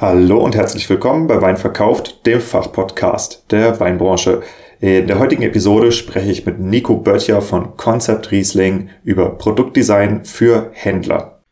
[0.00, 4.40] Hallo und herzlich willkommen bei Wein verkauft, dem Fachpodcast der Weinbranche.
[4.80, 10.70] In der heutigen Episode spreche ich mit Nico Böttcher von Concept Riesling über Produktdesign für
[10.72, 11.42] Händler.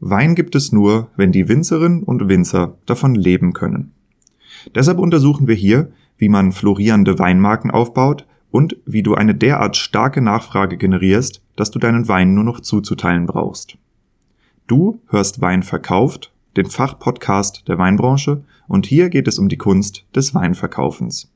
[0.00, 3.94] Wein gibt es nur, wenn die Winzerinnen und Winzer davon leben können.
[4.74, 10.20] Deshalb untersuchen wir hier, wie man florierende Weinmarken aufbaut und wie du eine derart starke
[10.20, 13.78] Nachfrage generierst, dass du deinen Wein nur noch zuzuteilen brauchst.
[14.68, 20.04] Du hörst Wein verkauft, den Fachpodcast der Weinbranche, und hier geht es um die Kunst
[20.14, 21.32] des Weinverkaufens.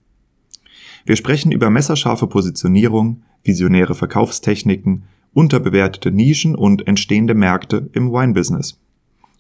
[1.07, 8.79] Wir sprechen über messerscharfe Positionierung, visionäre Verkaufstechniken, unterbewertete Nischen und entstehende Märkte im Weinbusiness.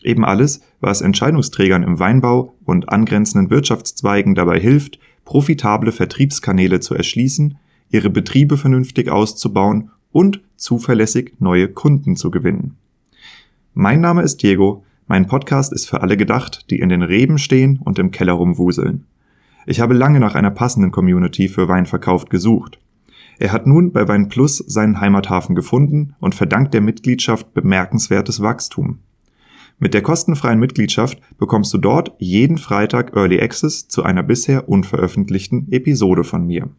[0.02, 7.58] Eben alles, was Entscheidungsträgern im Weinbau und angrenzenden Wirtschaftszweigen dabei hilft, profitable Vertriebskanäle zu erschließen
[7.90, 12.76] ihre Betriebe vernünftig auszubauen und zuverlässig neue Kunden zu gewinnen.
[13.74, 17.78] Mein Name ist Diego, mein Podcast ist für alle gedacht, die in den Reben stehen
[17.84, 19.04] und im Keller rumwuseln.
[19.66, 22.78] Ich habe lange nach einer passenden Community für Weinverkauf gesucht.
[23.38, 29.00] Er hat nun bei Wein Plus seinen Heimathafen gefunden und verdankt der Mitgliedschaft bemerkenswertes Wachstum.
[29.78, 35.70] Mit der kostenfreien Mitgliedschaft bekommst du dort jeden Freitag Early Access zu einer bisher unveröffentlichten
[35.70, 36.70] Episode von mir.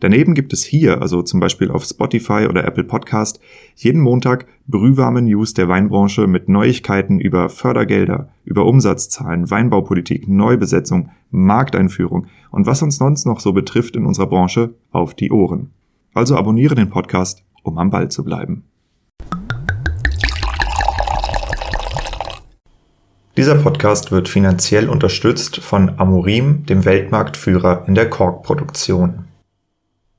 [0.00, 3.38] Daneben gibt es hier, also zum Beispiel auf Spotify oder Apple Podcast,
[3.76, 12.28] jeden Montag brühwarme News der Weinbranche mit Neuigkeiten über Fördergelder, über Umsatzzahlen, Weinbaupolitik, Neubesetzung, Markteinführung
[12.50, 15.70] und was uns sonst noch so betrifft in unserer Branche auf die Ohren.
[16.14, 18.64] Also abonniere den Podcast, um am Ball zu bleiben.
[23.36, 29.29] Dieser Podcast wird finanziell unterstützt von Amorim, dem Weltmarktführer in der Korkproduktion.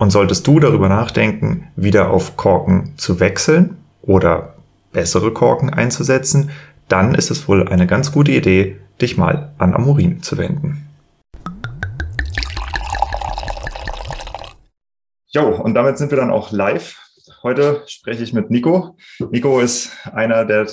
[0.00, 4.54] Und solltest du darüber nachdenken, wieder auf Korken zu wechseln oder
[4.92, 6.52] bessere Korken einzusetzen,
[6.88, 10.88] dann ist es wohl eine ganz gute Idee, dich mal an Amorin zu wenden.
[15.28, 16.98] Jo, und damit sind wir dann auch live.
[17.42, 18.96] Heute spreche ich mit Nico.
[19.30, 20.66] Nico ist einer der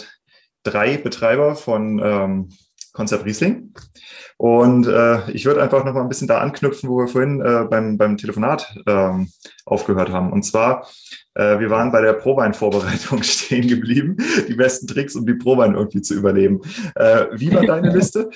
[0.64, 2.50] drei Betreiber von ähm,
[2.98, 3.74] Konzept Riesling.
[4.38, 7.66] Und äh, ich würde einfach noch mal ein bisschen da anknüpfen, wo wir vorhin äh,
[7.70, 9.30] beim, beim Telefonat ähm,
[9.66, 10.32] aufgehört haben.
[10.32, 10.88] Und zwar,
[11.36, 16.02] äh, wir waren bei der Probein-Vorbereitung stehen geblieben, die besten Tricks, um die Probein irgendwie
[16.02, 16.62] zu überleben.
[16.96, 18.32] Äh, wie war deine Liste?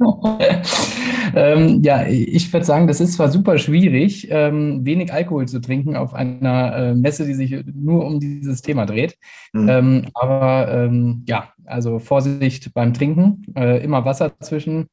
[1.34, 5.96] ähm, ja, ich würde sagen, das ist zwar super schwierig, ähm, wenig Alkohol zu trinken
[5.96, 9.18] auf einer äh, Messe, die sich nur um dieses Thema dreht.
[9.52, 9.68] Mhm.
[9.68, 14.88] Ähm, aber ähm, ja, also Vorsicht beim Trinken, äh, immer Wasser zwischen,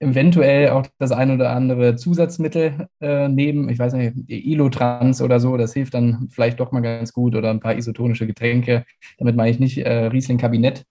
[0.00, 3.68] eventuell auch das ein oder andere Zusatzmittel äh, nehmen.
[3.68, 7.50] Ich weiß nicht, Ilotrans oder so, das hilft dann vielleicht doch mal ganz gut oder
[7.50, 8.84] ein paar isotonische Getränke.
[9.18, 10.84] Damit meine ich nicht äh, Riesling-Kabinett,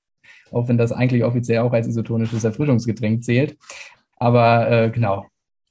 [0.51, 3.57] auch wenn das eigentlich offiziell auch als isotonisches Erfrischungsgetränk zählt.
[4.17, 5.25] Aber äh, genau,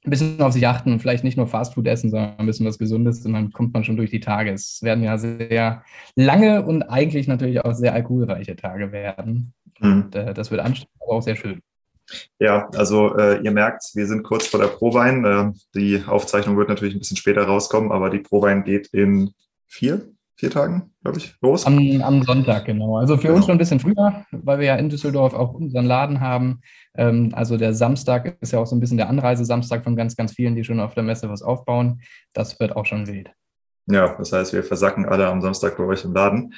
[0.07, 3.27] ein bisschen auf sich achten, vielleicht nicht nur Fastfood essen, sondern ein bisschen was Gesundes
[3.27, 4.53] und dann kommt man schon durch die Tage.
[4.53, 5.83] Es werden ja sehr
[6.15, 9.53] lange und eigentlich natürlich auch sehr alkoholreiche Tage werden.
[9.81, 9.93] Mhm.
[9.93, 11.61] Und äh, das wird anstrengend, aber auch sehr schön.
[12.39, 15.25] Ja, also äh, ihr merkt, wir sind kurz vor der Prowein.
[15.25, 19.33] Äh, die Aufzeichnung wird natürlich ein bisschen später rauskommen, aber die Prowein geht in
[19.67, 21.67] vier, vier Tagen, glaube ich, los.
[21.67, 22.99] Am, am, Sonntag, genau.
[22.99, 23.37] Also für genau.
[23.37, 26.61] uns schon ein bisschen früher, weil wir ja in Düsseldorf auch unseren Laden haben.
[26.95, 30.33] Ähm, also der Samstag ist ja auch so ein bisschen der Anreisesamstag von ganz, ganz
[30.33, 32.03] vielen, die schon auf der Messe was aufbauen.
[32.35, 33.31] Das wird auch schon wild.
[33.87, 36.55] Ja, das heißt, wir versacken alle am Samstag bei euch im Laden.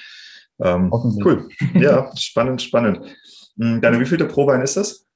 [0.61, 0.91] Ähm,
[1.25, 1.49] cool.
[1.75, 3.01] Ja, spannend, spannend.
[3.61, 5.07] Hm, deine wievielte Prowein ist das?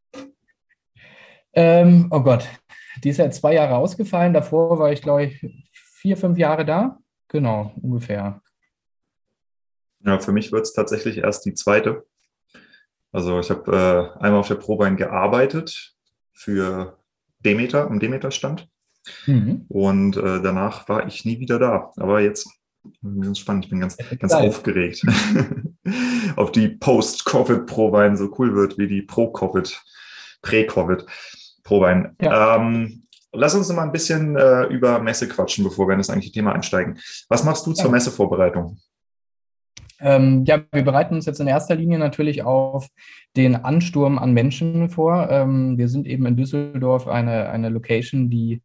[1.55, 2.49] Ähm, oh Gott,
[3.03, 4.33] die ist ja zwei Jahre ausgefallen.
[4.33, 6.99] Davor war ich, glaube ich, vier, fünf Jahre da.
[7.29, 8.42] Genau, ungefähr.
[10.05, 12.05] Ja, für mich wird es tatsächlich erst die zweite.
[13.13, 13.71] Also ich habe
[14.19, 15.95] äh, einmal auf der Probein gearbeitet
[16.33, 16.99] für
[17.41, 18.69] Demeter, am Demeter-Stand.
[19.27, 19.67] Mhm.
[19.69, 21.91] Und äh, danach war ich nie wieder da.
[21.97, 22.49] Aber jetzt
[23.03, 25.05] ganz spannend, ich bin ganz, ganz aufgeregt,
[26.37, 29.81] ob die Post-Covid-Prowein so cool wird wie die Pro-Covid,
[30.43, 31.07] Prä-Covid.
[31.63, 32.17] Probein.
[32.21, 32.57] Ja.
[32.57, 36.11] Ähm, lass uns noch mal ein bisschen äh, über Messe quatschen, bevor wir in das
[36.11, 36.99] eigentliche Thema einsteigen.
[37.29, 38.79] Was machst du zur Messevorbereitung?
[40.03, 42.89] Ähm, ja, wir bereiten uns jetzt in erster Linie natürlich auf
[43.37, 45.31] den Ansturm an Menschen vor.
[45.31, 48.63] Ähm, wir sind eben in Düsseldorf eine, eine Location, die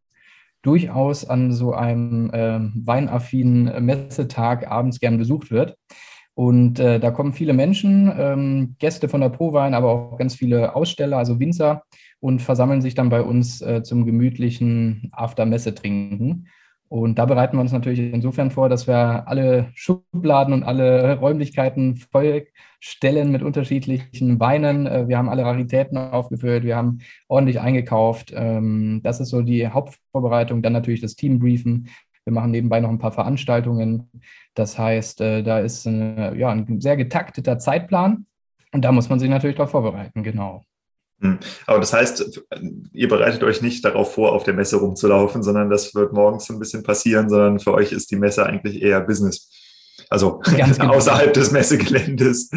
[0.62, 5.76] durchaus an so einem äh, weinaffinen Messetag abends gern besucht wird.
[6.34, 10.74] Und äh, da kommen viele Menschen, ähm, Gäste von der Prowein, aber auch ganz viele
[10.76, 11.82] Aussteller, also Winzer,
[12.20, 16.48] und versammeln sich dann bei uns äh, zum gemütlichen After-Messe-Trinken.
[16.88, 21.96] Und da bereiten wir uns natürlich insofern vor, dass wir alle Schubladen und alle Räumlichkeiten
[21.96, 24.86] vollstellen mit unterschiedlichen Weinen.
[24.86, 28.32] Äh, wir haben alle Raritäten aufgefüllt, wir haben ordentlich eingekauft.
[28.34, 30.62] Ähm, das ist so die Hauptvorbereitung.
[30.62, 31.88] Dann natürlich das Team briefen.
[32.24, 34.10] Wir machen nebenbei noch ein paar Veranstaltungen.
[34.54, 38.26] Das heißt, äh, da ist eine, ja, ein sehr getakteter Zeitplan.
[38.72, 40.62] Und da muss man sich natürlich darauf vorbereiten, genau.
[41.20, 41.38] Hm.
[41.66, 42.42] Aber das heißt,
[42.92, 46.52] ihr bereitet euch nicht darauf vor, auf der Messe rumzulaufen, sondern das wird morgens so
[46.52, 49.50] ein bisschen passieren, sondern für euch ist die Messe eigentlich eher Business.
[50.10, 50.94] Also genau.
[50.94, 52.50] außerhalb des Messegeländes.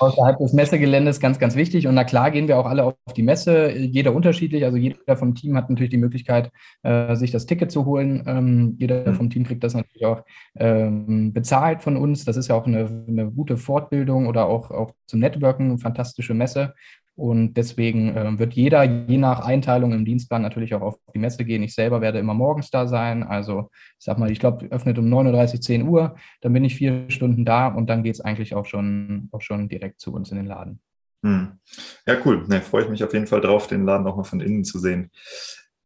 [0.00, 1.86] Außerhalb des Messegeländes ganz, ganz wichtig.
[1.86, 4.64] Und na klar gehen wir auch alle auf die Messe, jeder unterschiedlich.
[4.64, 6.52] Also jeder vom Team hat natürlich die Möglichkeit,
[6.84, 8.22] äh, sich das Ticket zu holen.
[8.26, 9.14] Ähm, jeder mhm.
[9.16, 10.22] vom Team kriegt das natürlich auch
[10.56, 12.24] ähm, bezahlt von uns.
[12.24, 16.34] Das ist ja auch eine, eine gute Fortbildung oder auch, auch zum Networken, eine fantastische
[16.34, 16.74] Messe.
[17.18, 21.44] Und deswegen äh, wird jeder je nach Einteilung im Dienstplan natürlich auch auf die Messe
[21.44, 21.64] gehen.
[21.64, 23.24] Ich selber werde immer morgens da sein.
[23.24, 26.16] Also ich sag mal, ich glaube, öffnet um 9.30 Uhr, 10 Uhr.
[26.42, 29.68] Dann bin ich vier Stunden da und dann geht es eigentlich auch schon, auch schon
[29.68, 30.80] direkt zu uns in den Laden.
[31.24, 31.58] Hm.
[32.06, 32.46] Ja, cool.
[32.46, 34.78] Ne, freue ich mich auf jeden Fall drauf, den Laden auch mal von innen zu
[34.78, 35.10] sehen.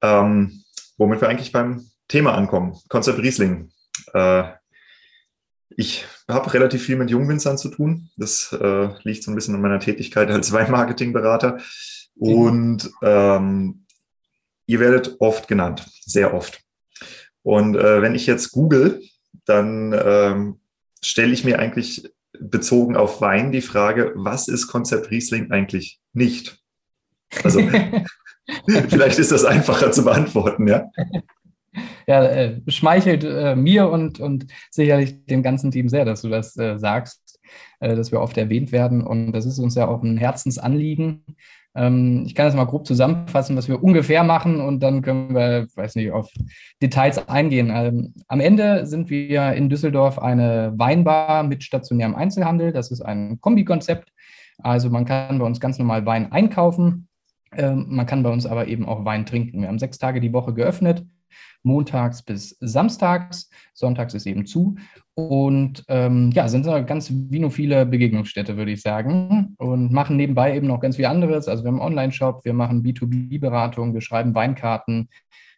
[0.03, 0.63] Ähm,
[0.99, 2.77] womit wir eigentlich beim Thema ankommen.
[2.91, 3.71] Konzept Riesling.
[4.13, 4.43] Äh,
[5.77, 8.11] ich habe relativ viel mit Jungwinzern zu tun.
[8.17, 11.59] Das äh, liegt so ein bisschen an meiner Tätigkeit als Weinmarketingberater.
[12.17, 13.87] Und ähm,
[14.67, 16.61] ihr werdet oft genannt, sehr oft.
[17.43, 19.03] Und äh, wenn ich jetzt google,
[19.47, 20.61] dann ähm,
[21.03, 26.59] stelle ich mir eigentlich bezogen auf Wein die Frage, was ist Konzept Riesling eigentlich nicht?
[27.43, 27.61] Also
[28.89, 30.91] vielleicht ist das einfacher zu beantworten, ja
[32.07, 36.57] ja, äh, schmeichelt äh, mir und, und sicherlich dem ganzen Team sehr, dass du das
[36.57, 37.41] äh, sagst,
[37.81, 39.03] äh, dass wir oft erwähnt werden.
[39.03, 41.25] Und das ist uns ja auch ein Herzensanliegen.
[41.75, 45.67] Ähm, ich kann das mal grob zusammenfassen, was wir ungefähr machen und dann können wir,
[45.75, 46.31] weiß nicht, auf
[46.83, 47.71] Details eingehen.
[47.75, 52.73] Ähm, am Ende sind wir in Düsseldorf eine Weinbar mit stationärem Einzelhandel.
[52.73, 54.11] Das ist ein Kombikonzept.
[54.59, 57.09] Also man kann bei uns ganz normal Wein einkaufen.
[57.57, 59.63] Ähm, man kann bei uns aber eben auch Wein trinken.
[59.63, 61.05] Wir haben sechs Tage die Woche geöffnet
[61.63, 63.51] montags bis samstags.
[63.75, 64.77] Sonntags ist eben zu.
[65.15, 69.55] Und ähm, ja, sind so ganz vinophile Begegnungsstätte, würde ich sagen.
[69.59, 71.49] Und machen nebenbei eben noch ganz viel anderes.
[71.49, 75.09] Also wir haben einen Online-Shop, wir machen B2B-Beratung, wir schreiben Weinkarten,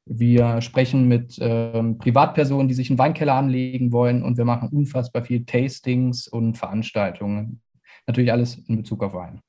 [0.06, 5.24] wir sprechen mit ähm, Privatpersonen, die sich einen Weinkeller anlegen wollen und wir machen unfassbar
[5.24, 7.60] viel Tastings und Veranstaltungen.
[8.06, 9.40] Natürlich alles in Bezug auf Wein.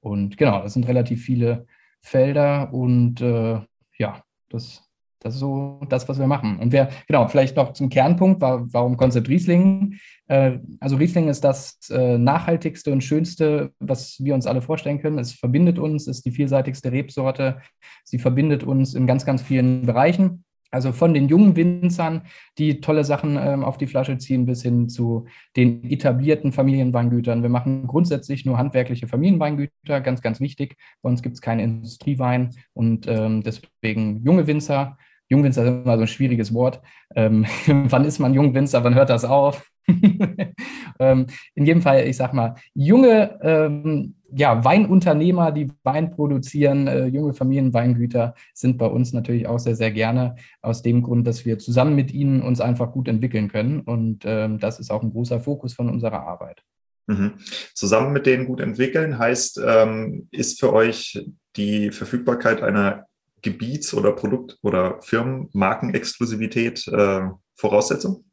[0.00, 1.66] Und genau, das sind relativ viele
[2.00, 3.60] Felder und äh,
[3.98, 4.89] ja, das
[5.20, 6.58] das ist so das, was wir machen.
[6.58, 9.98] Und wir, genau, vielleicht noch zum Kernpunkt, warum Konzept Riesling?
[10.28, 15.18] Äh, also Riesling ist das äh, nachhaltigste und schönste, was wir uns alle vorstellen können.
[15.18, 17.60] Es verbindet uns, ist die vielseitigste Rebsorte.
[18.02, 20.44] Sie verbindet uns in ganz, ganz vielen Bereichen.
[20.72, 22.22] Also von den jungen Winzern,
[22.56, 25.26] die tolle Sachen ähm, auf die Flasche ziehen, bis hin zu
[25.56, 27.42] den etablierten Familienweingütern.
[27.42, 30.76] Wir machen grundsätzlich nur handwerkliche Familienweingüter, ganz, ganz wichtig.
[31.02, 34.96] Bei uns gibt es keinen Industriewein und ähm, deswegen junge Winzer,
[35.30, 36.80] Jungwinzer ist immer so ein schwieriges Wort.
[37.14, 38.84] Ähm, wann ist man Jungwinzer?
[38.84, 39.64] Wann hört das auf?
[41.00, 47.06] ähm, in jedem Fall, ich sag mal, junge ähm, ja, Weinunternehmer, die Wein produzieren, äh,
[47.06, 50.36] junge Familienweingüter sind bei uns natürlich auch sehr, sehr gerne.
[50.62, 53.80] Aus dem Grund, dass wir zusammen mit ihnen uns einfach gut entwickeln können.
[53.80, 56.62] Und ähm, das ist auch ein großer Fokus von unserer Arbeit.
[57.06, 57.34] Mhm.
[57.74, 63.06] Zusammen mit denen gut entwickeln heißt, ähm, ist für euch die Verfügbarkeit einer
[63.42, 67.22] Gebiets- oder Produkt- oder Firmenmarkenexklusivität äh,
[67.56, 68.24] Voraussetzung?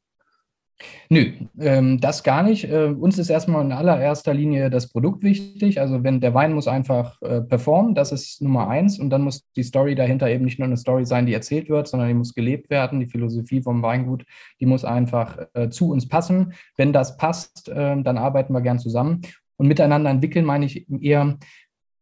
[1.10, 2.66] Nö, ähm, das gar nicht.
[2.66, 5.80] Äh, uns ist erstmal in allererster Linie das Produkt wichtig.
[5.80, 9.00] Also wenn der Wein muss einfach äh, performen, das ist Nummer eins.
[9.00, 11.88] Und dann muss die Story dahinter eben nicht nur eine Story sein, die erzählt wird,
[11.88, 13.00] sondern die muss gelebt werden.
[13.00, 14.26] Die Philosophie vom Weingut,
[14.60, 16.54] die muss einfach äh, zu uns passen.
[16.76, 19.22] Wenn das passt, äh, dann arbeiten wir gern zusammen.
[19.58, 21.38] Und miteinander entwickeln meine ich eher,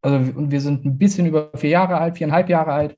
[0.06, 2.98] also wir sind ein bisschen über vier Jahre alt, viereinhalb Jahre alt.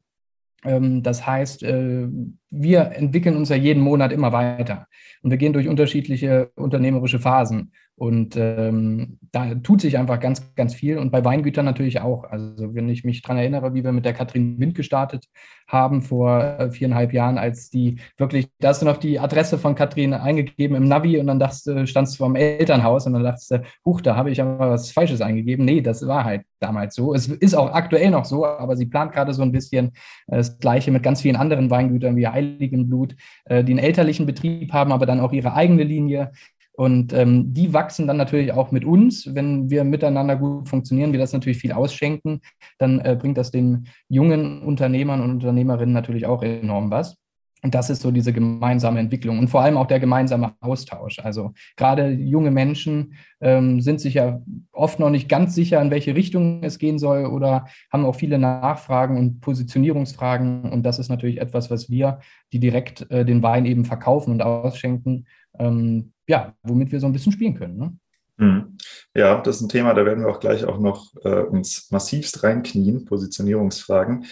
[0.66, 2.08] Ähm, das heißt, äh,
[2.50, 4.88] wir entwickeln uns ja jeden Monat immer weiter
[5.22, 7.72] und wir gehen durch unterschiedliche unternehmerische Phasen.
[8.00, 12.25] Und ähm, da tut sich einfach ganz, ganz viel und bei Weingütern natürlich auch.
[12.25, 15.25] Also wenn ich mich daran erinnere, wie wir mit der Katrin Wind gestartet
[15.68, 19.74] haben vor äh, viereinhalb Jahren, als die wirklich, da hast du noch die Adresse von
[19.74, 23.63] Katrin eingegeben im Navi und dann dachtest, standst du vom Elternhaus und dann dachtest du,
[23.84, 25.66] huch, da habe ich aber was Falsches eingegeben.
[25.66, 27.16] Nee, das war halt damals so.
[27.16, 29.88] Es ist auch aktuell noch so, aber sie plant gerade so ein bisschen
[30.27, 33.15] äh, das Gleiche mit ganz vielen anderen Weingütern wie Heiligenblut,
[33.46, 36.32] äh, die elterlichen Betrieb haben, aber dann auch ihre eigene Linie.
[36.74, 39.34] Und ähm, die wachsen dann natürlich auch mit uns.
[39.34, 42.41] Wenn wir miteinander gut funktionieren, wir das natürlich viel ausschenken,
[42.77, 47.17] dann äh, bringt das den jungen Unternehmern und Unternehmerinnen natürlich auch enorm was.
[47.64, 51.20] Und das ist so diese gemeinsame Entwicklung und vor allem auch der gemeinsame Austausch.
[51.20, 56.16] Also gerade junge Menschen ähm, sind sich ja oft noch nicht ganz sicher, in welche
[56.16, 60.72] Richtung es gehen soll oder haben auch viele Nachfragen und Positionierungsfragen.
[60.72, 62.20] Und das ist natürlich etwas, was wir,
[62.54, 65.26] die direkt äh, den Wein eben verkaufen und ausschenken,
[65.58, 67.78] ähm, ja, womit wir so ein bisschen spielen können.
[67.78, 67.98] Ne?
[68.38, 68.78] Mhm.
[69.16, 72.44] Ja, das ist ein Thema, da werden wir auch gleich auch noch äh, uns massivst
[72.44, 74.26] reinknien, Positionierungsfragen.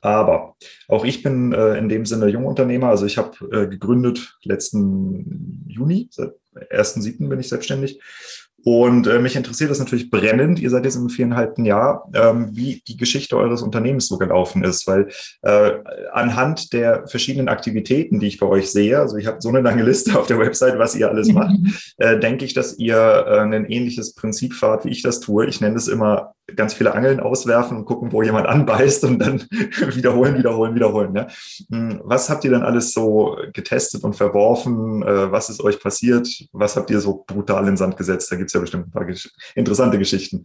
[0.00, 0.54] Aber
[0.86, 2.88] auch ich bin äh, in dem Sinne Jungunternehmer.
[2.88, 6.32] Also ich habe äh, gegründet letzten Juni, seit
[6.70, 7.28] 1.7.
[7.28, 8.00] bin ich selbstständig
[8.64, 12.82] und äh, mich interessiert das natürlich brennend, ihr seid jetzt im viereinhalbten Jahr, ähm, wie
[12.86, 15.08] die Geschichte eures Unternehmens so gelaufen ist, weil
[15.42, 15.70] äh,
[16.12, 19.84] anhand der verschiedenen Aktivitäten, die ich bei euch sehe, also ich habe so eine lange
[19.84, 21.56] Liste auf der Website, was ihr alles macht,
[21.98, 25.46] äh, denke ich, dass ihr äh, ein ähnliches Prinzip fahrt, wie ich das tue.
[25.46, 29.40] Ich nenne es immer ganz viele Angeln auswerfen und gucken, wo jemand anbeißt und dann
[29.50, 31.12] wiederholen, wiederholen, wiederholen.
[31.12, 31.26] Ne?
[32.04, 35.02] Was habt ihr dann alles so getestet und verworfen?
[35.02, 36.28] Äh, was ist euch passiert?
[36.52, 38.30] Was habt ihr so brutal in den Sand gesetzt?
[38.30, 39.06] Da gibt es ja bestimmt ein paar
[39.54, 40.44] interessante Geschichten.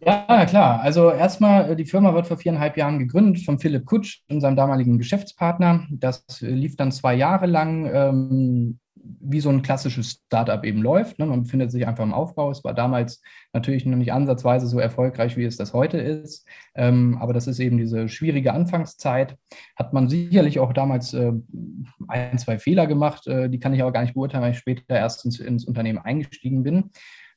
[0.00, 0.80] Ja, klar.
[0.80, 4.98] Also erstmal, äh, die Firma wird vor viereinhalb Jahren gegründet von Philipp Kutsch, unserem damaligen
[4.98, 5.86] Geschäftspartner.
[5.90, 7.90] Das lief dann zwei Jahre lang.
[7.92, 8.78] Ähm,
[9.20, 11.18] wie so ein klassisches Startup eben läuft.
[11.18, 11.26] Ne?
[11.26, 12.50] Man befindet sich einfach im Aufbau.
[12.50, 13.22] Es war damals
[13.52, 16.46] natürlich noch nicht ansatzweise so erfolgreich, wie es das heute ist.
[16.74, 19.36] Ähm, aber das ist eben diese schwierige Anfangszeit.
[19.76, 21.32] Hat man sicherlich auch damals äh,
[22.08, 23.26] ein, zwei Fehler gemacht.
[23.26, 25.98] Äh, die kann ich aber gar nicht beurteilen, weil ich später erst ins, ins Unternehmen
[25.98, 26.90] eingestiegen bin.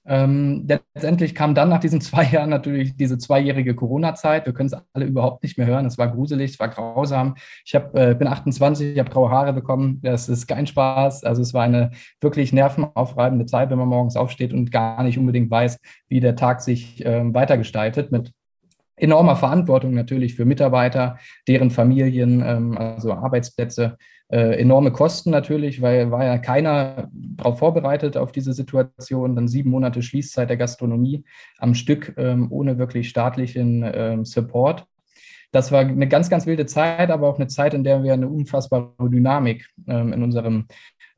[0.05, 4.45] Ähm, letztendlich kam dann nach diesen zwei Jahren natürlich diese zweijährige Corona-Zeit.
[4.45, 5.85] Wir können es alle überhaupt nicht mehr hören.
[5.85, 7.35] Es war gruselig, es war grausam.
[7.65, 9.99] Ich hab, äh, bin 28, ich habe graue Haare bekommen.
[10.01, 11.23] Das ist kein Spaß.
[11.23, 15.51] Also es war eine wirklich nervenaufreibende Zeit, wenn man morgens aufsteht und gar nicht unbedingt
[15.51, 18.31] weiß, wie der Tag sich äh, weitergestaltet mit
[19.01, 21.17] enormer Verantwortung natürlich für Mitarbeiter,
[21.47, 23.97] deren Familien, ähm, also Arbeitsplätze,
[24.31, 29.35] äh, enorme Kosten natürlich, weil war ja keiner darauf vorbereitet auf diese Situation.
[29.35, 31.23] Dann sieben Monate Schließzeit der Gastronomie
[31.57, 34.85] am Stück ähm, ohne wirklich staatlichen ähm, Support.
[35.51, 38.29] Das war eine ganz, ganz wilde Zeit, aber auch eine Zeit, in der wir eine
[38.29, 40.67] unfassbare Dynamik ähm, in unserem,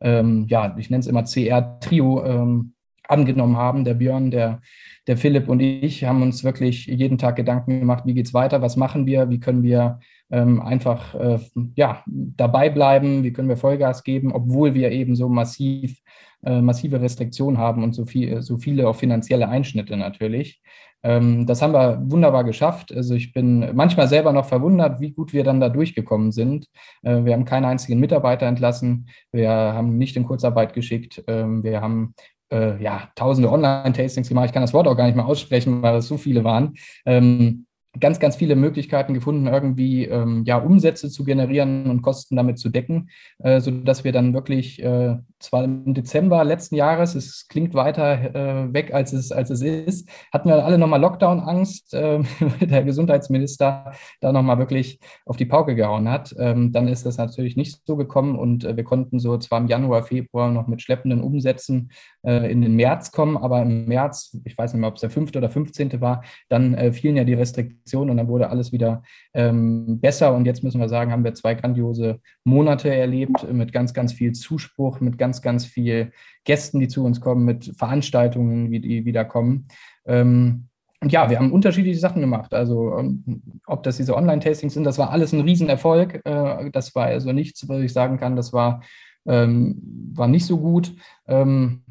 [0.02, 2.74] ähm, ja, ich nenne es immer CR-Trio ähm,
[3.08, 3.86] angenommen haben.
[3.86, 4.60] Der Björn, der
[5.08, 8.62] der Philipp und ich haben uns wirklich jeden Tag Gedanken gemacht, wie geht es weiter,
[8.62, 10.00] was machen wir, wie können wir
[10.32, 11.40] ähm, einfach äh,
[11.76, 16.00] ja, dabei bleiben, wie können wir Vollgas geben, obwohl wir eben so massiv,
[16.44, 20.62] äh, massive Restriktionen haben und so, viel, so viele auch finanzielle Einschnitte natürlich.
[21.04, 22.94] Ähm, das haben wir wunderbar geschafft.
[22.94, 26.68] Also ich bin manchmal selber noch verwundert, wie gut wir dann da durchgekommen sind.
[27.04, 31.82] Äh, wir haben keinen einzigen Mitarbeiter entlassen, wir haben nicht in Kurzarbeit geschickt, ähm, wir
[31.82, 32.16] haben
[32.52, 34.46] äh, ja, tausende Online-Tastings gemacht.
[34.48, 36.76] Ich kann das Wort auch gar nicht mehr aussprechen, weil es so viele waren.
[37.06, 37.66] Ähm,
[38.00, 42.70] ganz, ganz viele Möglichkeiten gefunden, irgendwie ähm, ja, Umsätze zu generieren und Kosten damit zu
[42.70, 43.10] decken,
[43.40, 48.74] äh, sodass wir dann wirklich äh, zwar im Dezember letzten Jahres, es klingt weiter äh,
[48.74, 52.24] weg, als es, als es ist, hatten wir alle nochmal Lockdown-Angst, äh,
[52.62, 56.34] der Gesundheitsminister da nochmal wirklich auf die Pauke gehauen hat.
[56.40, 59.68] Ähm, dann ist das natürlich nicht so gekommen und äh, wir konnten so zwar im
[59.68, 61.92] Januar, Februar noch mit schleppenden Umsätzen
[62.24, 65.12] äh, in den März kommen, aber im März, ich weiß nicht mehr, ob es der
[65.12, 65.36] 5.
[65.36, 66.02] oder 15.
[66.02, 70.46] war, dann äh, fielen ja die Restriktionen und dann wurde alles wieder ähm, besser und
[70.46, 75.00] jetzt müssen wir sagen, haben wir zwei grandiose Monate erlebt mit ganz, ganz viel Zuspruch,
[75.00, 76.12] mit ganz ganz, viel
[76.44, 79.68] Gästen, die zu uns kommen, mit Veranstaltungen, wie die wieder kommen.
[80.06, 80.68] Ähm,
[81.04, 82.54] und ja, wir haben unterschiedliche Sachen gemacht.
[82.54, 86.22] Also ähm, ob das diese Online-Tastings sind, das war alles ein Riesenerfolg.
[86.24, 88.82] Äh, das war also nichts, was ich sagen kann, das war,
[89.26, 89.82] ähm,
[90.14, 90.96] war nicht so gut.
[91.28, 91.84] Ähm,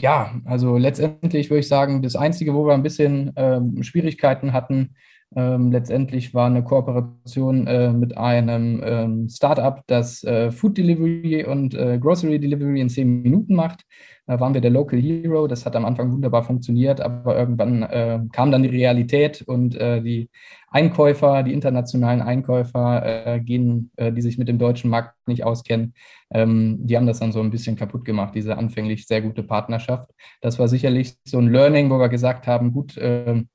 [0.00, 4.94] ja, also letztendlich würde ich sagen, das Einzige, wo wir ein bisschen ähm, Schwierigkeiten hatten,
[5.36, 11.74] Ähm, letztendlich war eine Kooperation äh, mit einem ähm, Startup, das äh, Food Delivery und
[11.74, 13.84] äh, Grocery Delivery in zehn Minuten macht.
[14.26, 15.46] Da waren wir der Local Hero.
[15.46, 20.02] Das hat am Anfang wunderbar funktioniert, aber irgendwann äh, kam dann die Realität und äh,
[20.02, 20.30] die
[20.70, 25.94] Einkäufer, die internationalen Einkäufer, äh, gehen, die sich mit dem deutschen Markt nicht auskennen,
[26.30, 30.10] ähm, die haben das dann so ein bisschen kaputt gemacht, diese anfänglich sehr gute Partnerschaft.
[30.42, 33.48] Das war sicherlich so ein Learning, wo wir gesagt haben, gut, ähm,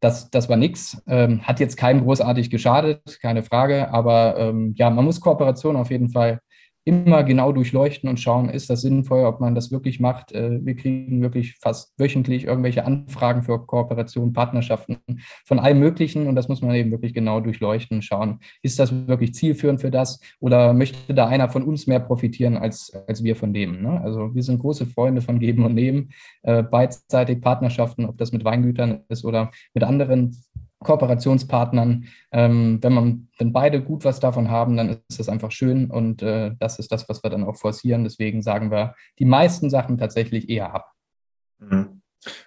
[0.00, 1.02] das, das war nichts.
[1.06, 3.90] Ähm, hat jetzt keinem großartig geschadet, keine Frage.
[3.92, 6.40] Aber ähm, ja, man muss Kooperation auf jeden Fall
[6.88, 10.32] immer genau durchleuchten und schauen, ist das sinnvoll, ob man das wirklich macht.
[10.32, 14.96] Äh, wir kriegen wirklich fast wöchentlich irgendwelche Anfragen für Kooperationen, Partnerschaften
[15.44, 19.06] von allem Möglichen und das muss man eben wirklich genau durchleuchten und schauen, ist das
[19.06, 23.36] wirklich zielführend für das oder möchte da einer von uns mehr profitieren als, als wir
[23.36, 23.82] von dem.
[23.82, 24.00] Ne?
[24.00, 26.08] Also wir sind große Freunde von Geben und Nehmen,
[26.42, 30.34] äh, beidseitig Partnerschaften, ob das mit Weingütern ist oder mit anderen
[30.80, 32.06] Kooperationspartnern.
[32.30, 36.22] Ähm, wenn man, wenn beide gut was davon haben, dann ist das einfach schön und
[36.22, 38.04] äh, das ist das, was wir dann auch forcieren.
[38.04, 40.92] Deswegen sagen wir die meisten Sachen tatsächlich eher ab.
[41.58, 41.97] Mhm.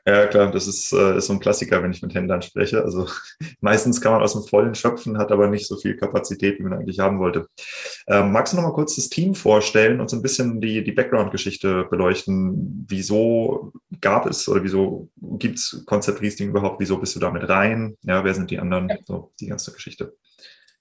[0.05, 2.83] Ja, klar, das ist, äh, ist so ein Klassiker, wenn ich mit Händlern spreche.
[2.83, 3.07] Also
[3.61, 6.73] meistens kann man aus dem Vollen schöpfen, hat aber nicht so viel Kapazität, wie man
[6.73, 7.47] eigentlich haben wollte.
[8.07, 10.91] Ähm, magst du noch mal kurz das Team vorstellen und so ein bisschen die, die
[10.91, 12.85] Background-Geschichte beleuchten?
[12.87, 16.79] Wieso gab es oder wieso gibt es Konzept Riesling überhaupt?
[16.79, 17.95] Wieso bist du damit rein?
[18.01, 18.89] Ja, wer sind die anderen?
[19.05, 20.15] So, die ganze Geschichte.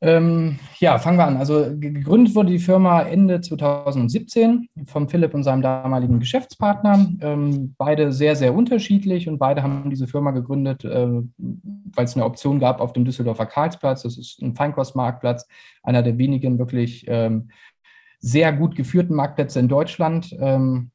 [0.02, 1.37] Ähm, ja, fangen wir an.
[1.37, 7.07] Also gegründet wurde die Firma Ende 2017 von Philipp und seinem damaligen Geschäftspartner.
[7.21, 12.25] Ähm, beide sehr, sehr unterschiedlich und beide haben diese Firma gegründet, äh, weil es eine
[12.25, 14.02] Option gab auf dem Düsseldorfer Karlsplatz.
[14.02, 15.47] Das ist ein Feinkostmarktplatz,
[15.83, 17.50] einer der wenigen wirklich ähm,
[18.21, 20.35] sehr gut geführten Marktplätze in Deutschland.
[20.40, 20.92] Ähm,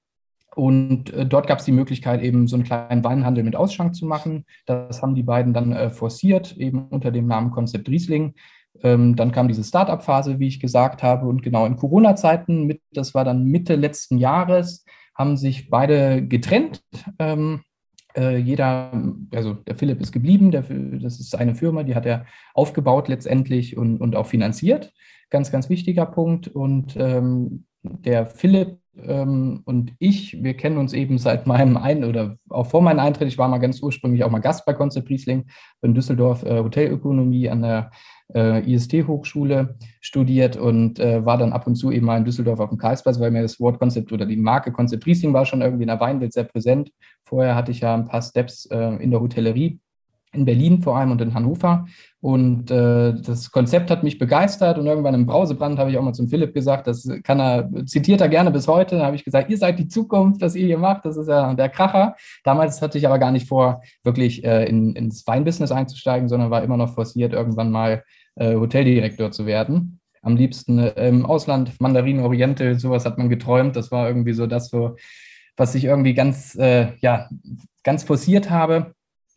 [0.56, 4.08] und äh, dort gab es die Möglichkeit, eben so einen kleinen Weinhandel mit Ausschank zu
[4.08, 4.46] machen.
[4.66, 8.34] Das haben die beiden dann äh, forciert, eben unter dem Namen Konzept Riesling.
[8.84, 13.24] Ähm, dann kam diese Start-up-Phase, wie ich gesagt habe, und genau in Corona-Zeiten, das war
[13.24, 16.84] dann Mitte letzten Jahres, haben sich beide getrennt.
[17.20, 17.62] Ähm,
[18.16, 18.92] äh, jeder,
[19.34, 23.78] also der Philipp ist geblieben, der, das ist eine Firma, die hat er aufgebaut letztendlich
[23.78, 24.94] und, und auch finanziert.
[25.30, 26.48] Ganz, ganz wichtiger Punkt.
[26.48, 32.38] Und ähm, der Philipp ähm, und ich, wir kennen uns eben seit meinem Ein- oder
[32.50, 33.28] auch vor meinem Eintritt.
[33.28, 35.46] Ich war mal ganz ursprünglich auch mal Gast bei Concept Riesling
[35.82, 37.92] in Düsseldorf äh, Hotelökonomie an der
[38.34, 42.70] äh, IST-Hochschule studiert und äh, war dann ab und zu eben mal in Düsseldorf auf
[42.70, 45.84] dem Karlsplatz, weil mir das Wort Konzept oder die Marke Konzept Riesling war schon irgendwie
[45.84, 46.92] in der Weinwelt sehr präsent.
[47.24, 49.80] Vorher hatte ich ja ein paar Steps äh, in der Hotellerie
[50.36, 51.86] in Berlin vor allem und in Hannover.
[52.22, 56.14] Und äh, das Konzept hat mich begeistert und irgendwann im Brausebrand habe ich auch mal
[56.14, 58.98] zum Philipp gesagt, das kann er, zitiert er gerne bis heute.
[58.98, 61.54] Da habe ich gesagt, ihr seid die Zukunft, was ihr hier macht, das ist ja
[61.54, 62.16] der Kracher.
[62.44, 66.64] Damals hatte ich aber gar nicht vor, wirklich äh, in, ins Weinbusiness einzusteigen, sondern war
[66.64, 68.04] immer noch forciert, irgendwann mal
[68.36, 70.00] äh, Hoteldirektor zu werden.
[70.24, 73.76] Am liebsten äh, im Ausland, Mandarin Oriental, sowas hat man geträumt.
[73.76, 74.96] Das war irgendwie so das, so,
[75.58, 77.30] was ich irgendwie ganz, äh, ja,
[77.84, 78.96] ganz forciert habe.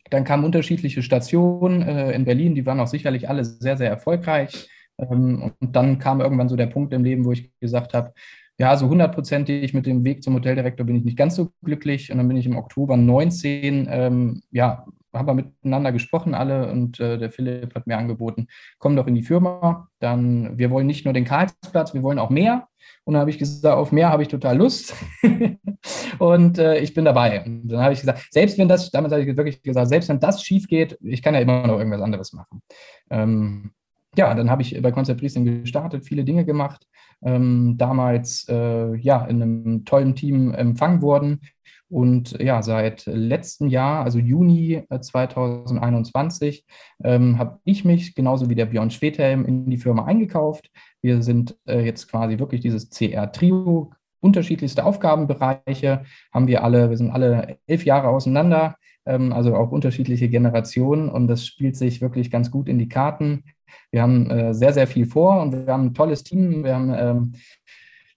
[0.09, 4.69] Dann kamen unterschiedliche Stationen äh, in Berlin, die waren auch sicherlich alle sehr, sehr erfolgreich.
[4.97, 8.13] Ähm, und dann kam irgendwann so der Punkt im Leben, wo ich gesagt habe,
[8.57, 12.11] ja, so hundertprozentig mit dem Weg zum Hoteldirektor bin ich nicht ganz so glücklich.
[12.11, 16.99] Und dann bin ich im Oktober 19, ähm, ja, haben wir miteinander gesprochen alle und
[16.99, 19.87] äh, der Philipp hat mir angeboten, komm doch in die Firma.
[19.99, 22.67] Dann, wir wollen nicht nur den Karlsplatz, wir wollen auch mehr.
[23.05, 24.93] Und dann habe ich gesagt, auf mehr habe ich total Lust.
[26.19, 27.43] und äh, ich bin dabei.
[27.43, 30.19] Und dann habe ich gesagt, selbst wenn das, damals habe ich wirklich gesagt, selbst wenn
[30.19, 32.61] das schief geht, ich kann ja immer noch irgendwas anderes machen.
[33.09, 33.71] Ähm,
[34.17, 36.85] ja, dann habe ich bei Concept Riesling gestartet, viele Dinge gemacht.
[37.21, 41.41] Ähm, damals äh, ja in einem tollen Team empfangen worden
[41.89, 46.65] und ja, seit letztem Jahr, also Juni 2021,
[47.03, 50.69] äh, ähm, habe ich mich genauso wie der Björn Schwedhelm in die Firma eingekauft.
[51.01, 53.91] Wir sind äh, jetzt quasi wirklich dieses CR-Trio,
[54.21, 60.29] unterschiedlichste Aufgabenbereiche haben wir alle, wir sind alle elf Jahre auseinander, ähm, also auch unterschiedliche
[60.29, 63.45] Generationen und das spielt sich wirklich ganz gut in die Karten.
[63.91, 66.63] Wir haben äh, sehr, sehr viel vor und wir haben ein tolles Team.
[66.63, 67.33] Wir haben ähm,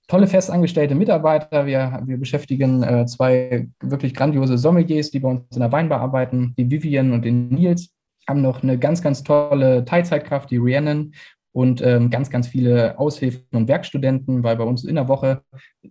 [0.08, 1.66] tolle festangestellte Mitarbeiter.
[1.66, 6.54] Wir, wir beschäftigen äh, zwei wirklich grandiose Sommeliers, die bei uns in der Weinbar arbeiten,
[6.58, 7.90] die Vivian und den Nils
[8.28, 11.12] haben noch eine ganz, ganz tolle Teilzeitkraft, die Rhiannon.
[11.52, 15.42] Und ähm, ganz, ganz viele Aushilfen und Werkstudenten, weil bei uns in der Woche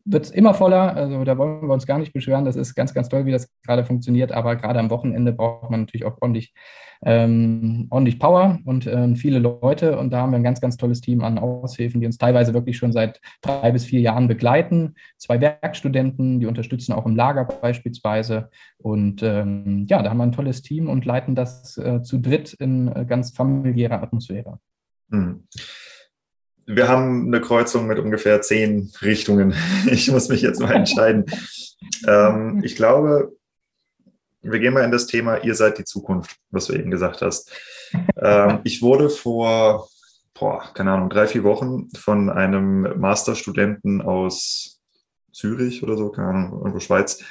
[0.05, 0.95] wird es immer voller.
[0.95, 2.45] Also da wollen wir uns gar nicht beschweren.
[2.45, 4.31] Das ist ganz, ganz toll, wie das gerade funktioniert.
[4.31, 6.53] Aber gerade am Wochenende braucht man natürlich auch ordentlich,
[7.05, 9.99] ähm, ordentlich Power und äh, viele Leute.
[9.99, 12.77] Und da haben wir ein ganz, ganz tolles Team an Aushilfen, die uns teilweise wirklich
[12.77, 14.95] schon seit drei bis vier Jahren begleiten.
[15.19, 18.49] Zwei Werkstudenten, die unterstützen auch im Lager beispielsweise.
[18.79, 22.53] Und ähm, ja, da haben wir ein tolles Team und leiten das äh, zu dritt
[22.53, 24.57] in äh, ganz familiärer Atmosphäre.
[25.11, 25.47] Hm.
[26.65, 29.53] Wir haben eine Kreuzung mit ungefähr zehn Richtungen.
[29.87, 31.25] Ich muss mich jetzt mal entscheiden.
[32.07, 33.31] ähm, ich glaube,
[34.41, 37.51] wir gehen mal in das Thema, ihr seid die Zukunft, was du eben gesagt hast.
[38.17, 39.87] Ähm, ich wurde vor,
[40.33, 44.79] boah, keine Ahnung, drei, vier Wochen von einem Masterstudenten aus
[45.31, 47.23] Zürich oder so, keine Ahnung, irgendwo Schweiz,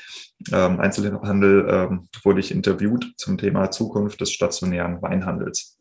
[0.52, 5.78] ähm, Einzelhandel, ähm, wurde ich interviewt zum Thema Zukunft des stationären Weinhandels.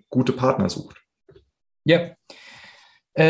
[0.10, 1.02] gute Partner sucht.
[1.84, 2.00] Ja.
[2.00, 2.16] Äh,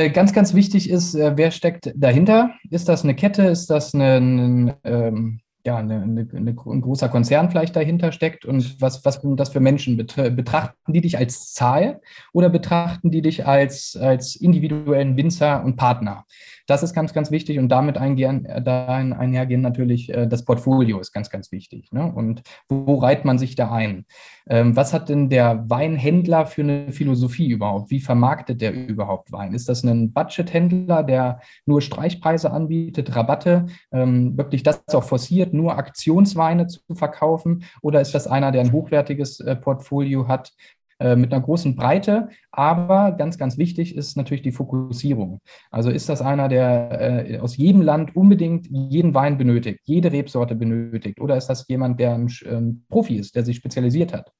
[0.09, 2.51] ganz, ganz wichtig ist, äh, wer steckt dahinter?
[2.69, 3.43] Ist das eine Kette?
[3.43, 8.45] Ist das eine, eine ähm, ja, eine, eine, eine, ein großer Konzern vielleicht dahinter steckt
[8.45, 9.97] und was, was das für Menschen?
[9.97, 12.01] Betrachten die dich als Zahl
[12.33, 16.25] oder betrachten die dich als, als individuellen Winzer und Partner?
[16.67, 21.11] Das ist ganz, ganz wichtig und damit eingehen, dahin einhergehen natürlich äh, das Portfolio ist
[21.11, 21.91] ganz, ganz wichtig.
[21.91, 22.11] Ne?
[22.11, 24.05] Und wo reiht man sich da ein?
[24.47, 27.91] Ähm, was hat denn der Weinhändler für eine Philosophie überhaupt?
[27.91, 29.53] Wie vermarktet der überhaupt Wein?
[29.53, 35.77] Ist das ein Budgethändler, der nur Streichpreise anbietet, Rabatte, ähm, wirklich das auch forciert, nur
[35.77, 37.63] Aktionsweine zu verkaufen?
[37.81, 42.29] Oder ist das einer, der ein hochwertiges äh, Portfolio hat, äh, mit einer großen Breite,
[42.51, 45.39] aber ganz, ganz wichtig ist natürlich die Fokussierung.
[45.69, 50.55] Also ist das einer, der äh, aus jedem Land unbedingt jeden Wein benötigt, jede Rebsorte
[50.55, 54.31] benötigt, oder ist das jemand, der ein ähm, Profi ist, der sich spezialisiert hat?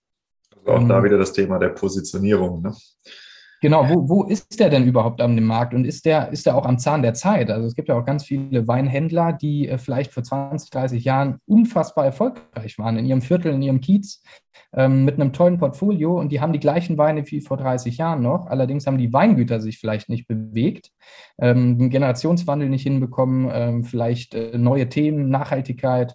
[0.56, 2.62] Also auch ähm, da wieder das Thema der Positionierung.
[2.62, 2.74] Ne?
[3.66, 6.68] Genau, wo, wo ist der denn überhaupt am Markt und ist der, ist der auch
[6.68, 7.50] am Zahn der Zeit?
[7.50, 11.40] Also es gibt ja auch ganz viele Weinhändler, die äh, vielleicht vor 20, 30 Jahren
[11.48, 14.22] unfassbar erfolgreich waren in ihrem Viertel, in ihrem Kiez
[14.72, 18.22] ähm, mit einem tollen Portfolio und die haben die gleichen Weine wie vor 30 Jahren
[18.22, 18.46] noch.
[18.46, 20.92] Allerdings haben die Weingüter sich vielleicht nicht bewegt,
[21.40, 26.14] ähm, den Generationswandel nicht hinbekommen, ähm, vielleicht äh, neue Themen, Nachhaltigkeit,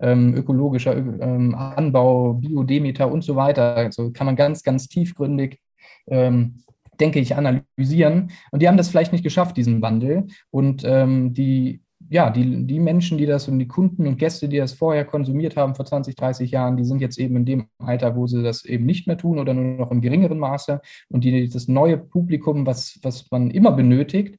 [0.00, 3.76] ähm, ökologischer ähm, Anbau, Biodemeter und so weiter.
[3.76, 5.60] Also kann man ganz, ganz tiefgründig
[6.06, 6.62] ähm,
[7.00, 8.30] denke ich, analysieren.
[8.50, 10.26] Und die haben das vielleicht nicht geschafft, diesen Wandel.
[10.50, 11.80] Und ähm, die,
[12.10, 15.56] ja, die, die Menschen, die das und die Kunden und Gäste, die das vorher konsumiert
[15.56, 18.64] haben vor 20, 30 Jahren, die sind jetzt eben in dem Alter, wo sie das
[18.64, 20.80] eben nicht mehr tun oder nur noch im geringeren Maße.
[21.08, 24.38] Und die, das neue Publikum, was, was man immer benötigt,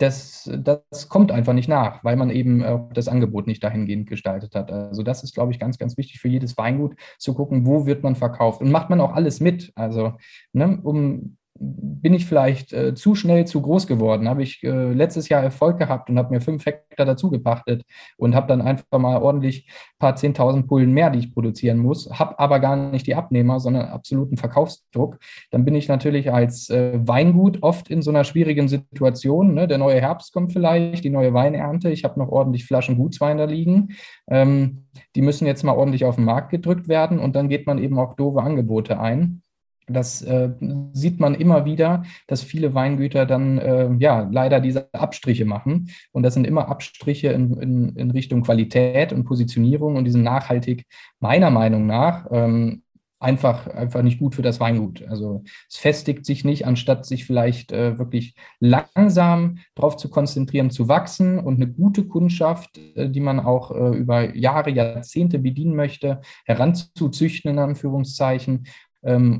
[0.00, 4.54] das, das kommt einfach nicht nach, weil man eben auch das Angebot nicht dahingehend gestaltet
[4.54, 4.72] hat.
[4.72, 8.02] Also das ist, glaube ich, ganz, ganz wichtig für jedes Weingut zu gucken, wo wird
[8.02, 9.72] man verkauft und macht man auch alles mit.
[9.74, 10.14] Also
[10.54, 14.28] ne, um bin ich vielleicht äh, zu schnell zu groß geworden?
[14.28, 17.82] Habe ich äh, letztes Jahr Erfolg gehabt und habe mir fünf Hektar dazu gepachtet
[18.16, 22.10] und habe dann einfach mal ordentlich ein paar 10.000 Pullen mehr, die ich produzieren muss,
[22.18, 25.18] habe aber gar nicht die Abnehmer, sondern absoluten Verkaufsdruck.
[25.50, 29.52] Dann bin ich natürlich als äh, Weingut oft in so einer schwierigen Situation.
[29.52, 29.68] Ne?
[29.68, 31.90] Der neue Herbst kommt vielleicht, die neue Weinernte.
[31.90, 33.90] Ich habe noch ordentlich Flaschen Gutswein da liegen.
[34.28, 37.78] Ähm, die müssen jetzt mal ordentlich auf den Markt gedrückt werden und dann geht man
[37.78, 39.42] eben auch doofe Angebote ein.
[39.92, 40.50] Das äh,
[40.92, 45.90] sieht man immer wieder, dass viele Weingüter dann äh, ja leider diese Abstriche machen.
[46.12, 50.22] Und das sind immer Abstriche in, in, in Richtung Qualität und Positionierung und die sind
[50.22, 50.86] nachhaltig,
[51.18, 52.82] meiner Meinung nach, ähm,
[53.20, 55.06] einfach, einfach nicht gut für das Weingut.
[55.06, 60.88] Also es festigt sich nicht, anstatt sich vielleicht äh, wirklich langsam darauf zu konzentrieren, zu
[60.88, 66.22] wachsen und eine gute Kundschaft, äh, die man auch äh, über Jahre, Jahrzehnte bedienen möchte,
[66.46, 68.66] heranzuzüchten, in Anführungszeichen,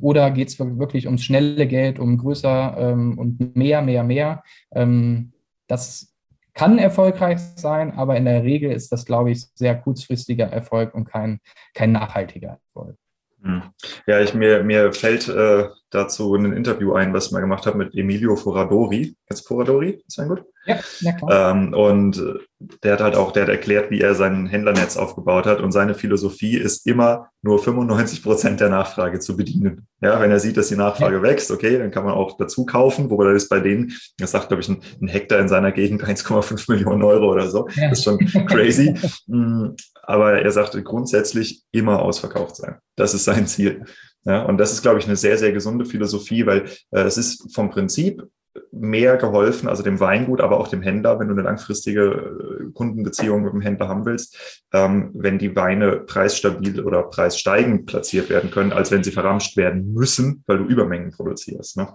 [0.00, 4.42] oder geht es wirklich ums schnelle Geld, um größer ähm, und mehr, mehr, mehr?
[4.72, 5.32] Ähm,
[5.66, 6.14] das
[6.54, 11.04] kann erfolgreich sein, aber in der Regel ist das, glaube ich, sehr kurzfristiger Erfolg und
[11.04, 11.40] kein,
[11.74, 12.96] kein nachhaltiger Erfolg.
[13.42, 13.62] Hm.
[14.06, 17.78] Ja, ich, mir, mir fällt äh, dazu ein Interview ein, was ich mal gemacht habe
[17.78, 19.16] mit Emilio Foradori.
[19.28, 20.02] Du Foradori?
[20.06, 20.44] Ist ein gut?
[20.66, 21.52] Ja, ja klar.
[21.52, 22.34] Ähm, und äh,
[22.82, 25.60] der hat halt auch, der hat erklärt, wie er sein Händlernetz aufgebaut hat.
[25.60, 29.86] Und seine Philosophie ist immer nur 95 Prozent der Nachfrage zu bedienen.
[30.02, 31.22] Ja, wenn er sieht, dass die Nachfrage ja.
[31.22, 33.08] wächst, okay, dann kann man auch dazu kaufen.
[33.08, 36.70] Wobei das bei denen, das sagt, glaube ich, ein, ein, Hektar in seiner Gegend 1,5
[36.70, 37.68] Millionen Euro oder so.
[37.74, 37.88] Ja.
[37.88, 38.94] Das ist schon crazy.
[40.10, 42.78] Aber er sagte grundsätzlich immer ausverkauft sein.
[42.96, 43.84] Das ist sein Ziel.
[44.24, 47.54] Ja, und das ist, glaube ich, eine sehr, sehr gesunde Philosophie, weil äh, es ist
[47.54, 48.22] vom Prinzip
[48.72, 53.42] mehr geholfen, also dem Weingut, aber auch dem Händler, wenn du eine langfristige äh, Kundenbeziehung
[53.42, 58.72] mit dem Händler haben willst, ähm, wenn die Weine preisstabil oder preissteigend platziert werden können,
[58.72, 61.76] als wenn sie verramscht werden müssen, weil du Übermengen produzierst.
[61.76, 61.88] Ne?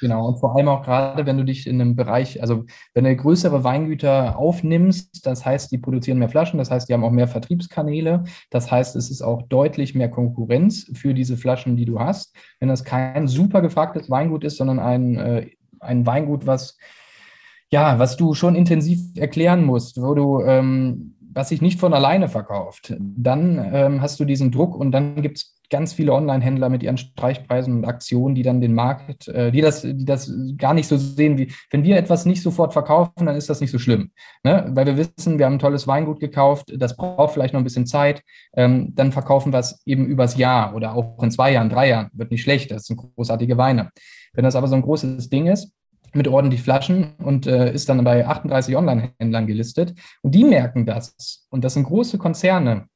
[0.00, 3.14] Genau, und vor allem auch gerade, wenn du dich in einem Bereich, also wenn du
[3.14, 7.28] größere Weingüter aufnimmst, das heißt, die produzieren mehr Flaschen, das heißt, die haben auch mehr
[7.28, 12.34] Vertriebskanäle, das heißt, es ist auch deutlich mehr Konkurrenz für diese Flaschen, die du hast.
[12.58, 15.50] Wenn das kein super gefragtes Weingut ist, sondern ein äh,
[15.82, 16.78] ein Weingut, was
[17.72, 22.28] ja, was du schon intensiv erklären musst, wo du, ähm, was sich nicht von alleine
[22.28, 26.82] verkauft, dann ähm, hast du diesen Druck und dann gibt es ganz viele Online-Händler mit
[26.82, 30.86] ihren Streichpreisen und Aktionen, die dann den Markt, äh, die das, die das gar nicht
[30.86, 34.10] so sehen wie, wenn wir etwas nicht sofort verkaufen, dann ist das nicht so schlimm.
[34.44, 34.70] Ne?
[34.74, 37.86] Weil wir wissen, wir haben ein tolles Weingut gekauft, das braucht vielleicht noch ein bisschen
[37.86, 38.22] Zeit,
[38.54, 42.10] ähm, dann verkaufen wir es eben übers Jahr oder auch in zwei Jahren, drei Jahren,
[42.12, 43.88] wird nicht schlecht, das sind großartige Weine.
[44.32, 45.72] Wenn das aber so ein großes Ding ist,
[46.14, 49.94] mit ordentlich Flaschen und äh, ist dann bei 38 Online-Händlern gelistet.
[50.20, 51.46] Und die merken das.
[51.50, 52.86] Und das sind große Konzerne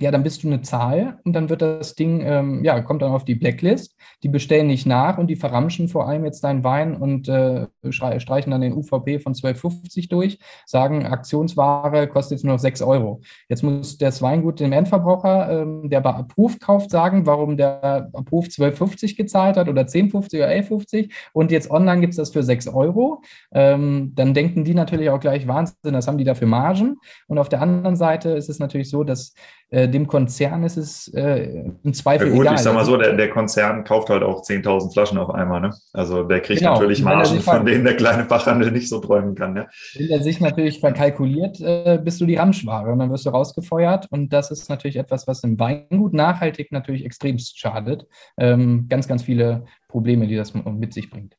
[0.00, 3.12] ja, dann bist du eine Zahl und dann wird das Ding, ähm, ja, kommt dann
[3.12, 3.94] auf die Blacklist.
[4.24, 8.50] Die bestellen nicht nach und die verramschen vor allem jetzt deinen Wein und äh, streichen
[8.50, 13.20] dann den UVP von 12,50 durch, sagen, Aktionsware kostet jetzt nur noch 6 Euro.
[13.48, 18.50] Jetzt muss das Weingut dem Endverbraucher, ähm, der bei Approved kauft, sagen, warum der Approved
[18.50, 22.66] 12,50 gezahlt hat oder 10,50 oder 11,50 und jetzt online gibt es das für 6
[22.68, 23.22] Euro.
[23.52, 26.96] Ähm, dann denken die natürlich auch gleich Wahnsinn, das haben die dafür Margen.
[27.28, 29.34] Und auf der anderen Seite ist es natürlich so, dass
[29.74, 32.54] äh, dem Konzern ist es äh, im Zweifel ja, gut, egal.
[32.54, 35.60] Ich sag mal so, der, der Konzern kauft halt auch 10.000 Flaschen auf einmal.
[35.60, 35.70] Ne?
[35.92, 36.74] Also der kriegt genau.
[36.74, 39.52] natürlich Margen, von denen der kleine Fachhandel nicht so träumen kann.
[39.52, 39.68] Ne?
[39.94, 44.06] Wenn er sich natürlich verkalkuliert, äh, bist du die Ramschware und dann wirst du rausgefeuert.
[44.10, 48.06] Und das ist natürlich etwas, was im Weingut nachhaltig natürlich extremst schadet.
[48.38, 51.36] Ähm, ganz, ganz viele Probleme, die das mit sich bringt.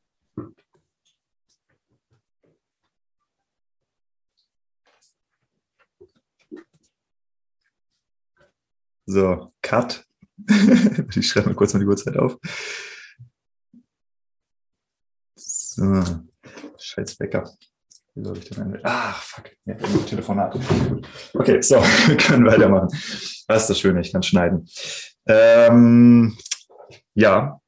[9.06, 10.04] So, Cut.
[11.16, 12.38] ich schreibe mal kurz mal die Uhrzeit auf.
[15.36, 16.04] So,
[16.78, 17.50] scheiß Wecker.
[18.16, 19.52] Wie soll ich denn Ach, fuck.
[19.66, 20.58] Ja, Telefonat.
[21.34, 21.76] Okay, so,
[22.08, 22.88] wir können weitermachen.
[23.48, 24.68] Das ist das Schöne, ich kann schneiden.
[25.28, 26.36] Ähm,
[27.14, 27.60] ja.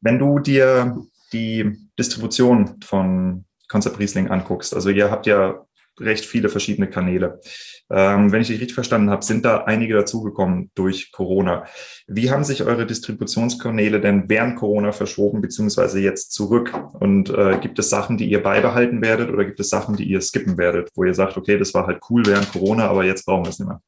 [0.00, 4.74] Wenn du dir die Distribution von Konzept Riesling anguckst.
[4.74, 5.66] Also ihr habt ja
[6.00, 7.40] recht viele verschiedene Kanäle.
[7.88, 11.66] Ähm, wenn ich dich richtig verstanden habe, sind da einige dazugekommen durch Corona.
[12.06, 16.72] Wie haben sich eure Distributionskanäle denn während Corona verschoben, beziehungsweise jetzt zurück?
[16.98, 20.20] Und äh, gibt es Sachen, die ihr beibehalten werdet oder gibt es Sachen, die ihr
[20.20, 23.44] skippen werdet, wo ihr sagt, okay, das war halt cool während Corona, aber jetzt brauchen
[23.44, 23.80] wir es nicht mehr?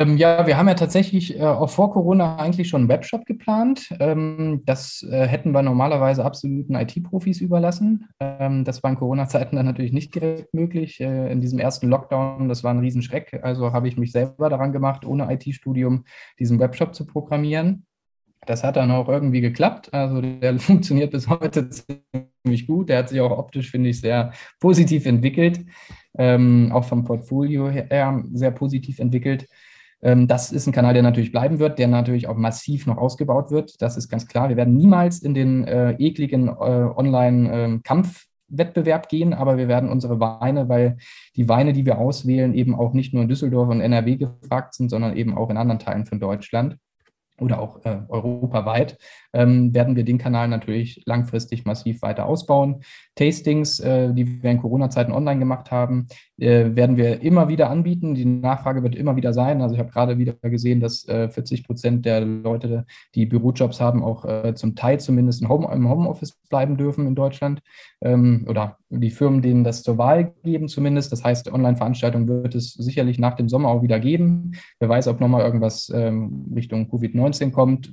[0.00, 3.90] Ähm, ja, wir haben ja tatsächlich äh, auch vor Corona eigentlich schon einen Webshop geplant.
[4.00, 8.08] Ähm, das äh, hätten wir normalerweise absoluten IT-Profis überlassen.
[8.18, 11.00] Ähm, das war in Corona-Zeiten dann natürlich nicht direkt möglich.
[11.00, 13.40] Äh, in diesem ersten Lockdown, das war ein Riesenschreck.
[13.42, 16.04] Also habe ich mich selber daran gemacht, ohne IT-Studium
[16.38, 17.84] diesen Webshop zu programmieren.
[18.46, 19.92] Das hat dann auch irgendwie geklappt.
[19.92, 22.88] Also der funktioniert bis heute ziemlich gut.
[22.88, 25.60] Der hat sich auch optisch, finde ich, sehr positiv entwickelt.
[26.16, 29.46] Ähm, auch vom Portfolio her sehr positiv entwickelt.
[30.02, 33.50] Ähm, das ist ein Kanal, der natürlich bleiben wird, der natürlich auch massiv noch ausgebaut
[33.50, 33.80] wird.
[33.82, 34.48] Das ist ganz klar.
[34.48, 40.18] Wir werden niemals in den äh, ekligen äh, Online-Kampf Wettbewerb gehen, aber wir werden unsere
[40.18, 40.96] Weine, weil
[41.36, 44.88] die Weine, die wir auswählen, eben auch nicht nur in Düsseldorf und NRW gefragt sind,
[44.90, 46.76] sondern eben auch in anderen Teilen von Deutschland
[47.38, 48.98] oder auch äh, europaweit,
[49.32, 52.82] ähm, werden wir den Kanal natürlich langfristig massiv weiter ausbauen.
[53.14, 56.06] Tastings, äh, die wir in Corona-Zeiten online gemacht haben,
[56.38, 58.14] äh, werden wir immer wieder anbieten.
[58.14, 59.60] Die Nachfrage wird immer wieder sein.
[59.60, 64.02] Also ich habe gerade wieder gesehen, dass 40 äh, Prozent der Leute, die Bürojobs haben,
[64.02, 67.60] auch äh, zum Teil zumindest im, Home, im Homeoffice bleiben dürfen in Deutschland.
[68.00, 71.12] Ähm, oder die Firmen, denen das zur Wahl geben zumindest.
[71.12, 74.52] Das heißt, Online-Veranstaltungen wird es sicherlich nach dem Sommer auch wieder geben.
[74.78, 77.92] Wer weiß, ob nochmal irgendwas ähm, Richtung Covid-19 kommt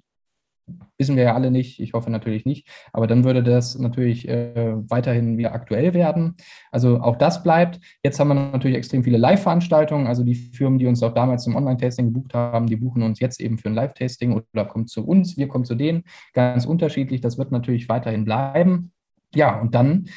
[0.97, 1.79] wissen wir ja alle nicht.
[1.79, 2.67] Ich hoffe natürlich nicht.
[2.93, 6.35] Aber dann würde das natürlich äh, weiterhin wieder aktuell werden.
[6.71, 7.79] Also auch das bleibt.
[8.03, 10.07] Jetzt haben wir natürlich extrem viele Live-Veranstaltungen.
[10.07, 13.39] Also die Firmen, die uns auch damals zum Online-Tasting gebucht haben, die buchen uns jetzt
[13.39, 15.37] eben für ein Live-Tasting oder kommen zu uns.
[15.37, 16.03] Wir kommen zu denen.
[16.33, 17.21] Ganz unterschiedlich.
[17.21, 18.91] Das wird natürlich weiterhin bleiben.
[19.33, 20.07] Ja, und dann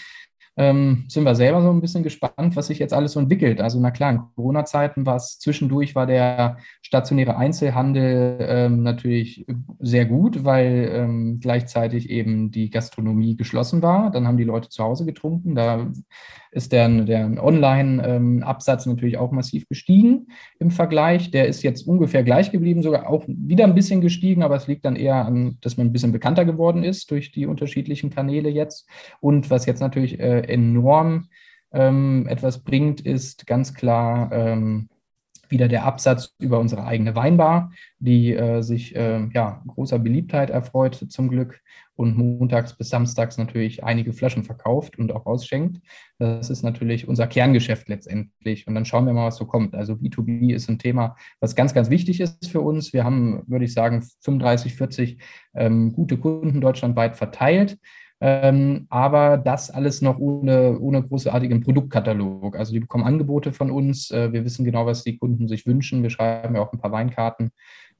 [0.57, 3.61] ähm, sind wir selber so ein bisschen gespannt, was sich jetzt alles so entwickelt.
[3.61, 9.47] Also na klar, in Corona-Zeiten war es zwischendurch, war der stationäre Einzelhandel ähm, natürlich
[9.79, 14.11] sehr gut, weil ähm, gleichzeitig eben die Gastronomie geschlossen war.
[14.11, 15.55] Dann haben die Leute zu Hause getrunken.
[15.55, 15.87] Da
[16.53, 20.27] ist der, der Online-Absatz natürlich auch massiv gestiegen
[20.59, 21.31] im Vergleich.
[21.31, 24.85] Der ist jetzt ungefähr gleich geblieben, sogar auch wieder ein bisschen gestiegen, aber es liegt
[24.85, 28.89] dann eher an, dass man ein bisschen bekannter geworden ist durch die unterschiedlichen Kanäle jetzt.
[29.21, 31.29] Und was jetzt natürlich äh, enorm
[31.73, 34.89] ähm, etwas bringt, ist ganz klar ähm,
[35.51, 40.95] wieder der Absatz über unsere eigene Weinbar, die äh, sich äh, ja, großer Beliebtheit erfreut
[41.09, 41.61] zum Glück
[41.97, 45.83] und montags bis samstags natürlich einige Flaschen verkauft und auch ausschenkt.
[46.19, 48.67] Das ist natürlich unser Kerngeschäft letztendlich.
[48.67, 49.75] Und dann schauen wir mal, was so kommt.
[49.75, 52.95] Also B2B ist ein Thema, was ganz, ganz wichtig ist für uns.
[52.95, 55.19] Wir haben, würde ich sagen, 35, 40
[55.55, 57.77] ähm, gute Kunden deutschlandweit verteilt.
[58.23, 62.57] Ähm, aber das alles noch ohne, ohne großartigen Produktkatalog.
[62.57, 64.11] Also die bekommen Angebote von uns.
[64.11, 66.03] Äh, wir wissen genau, was die Kunden sich wünschen.
[66.03, 67.51] Wir schreiben ja auch ein paar Weinkarten.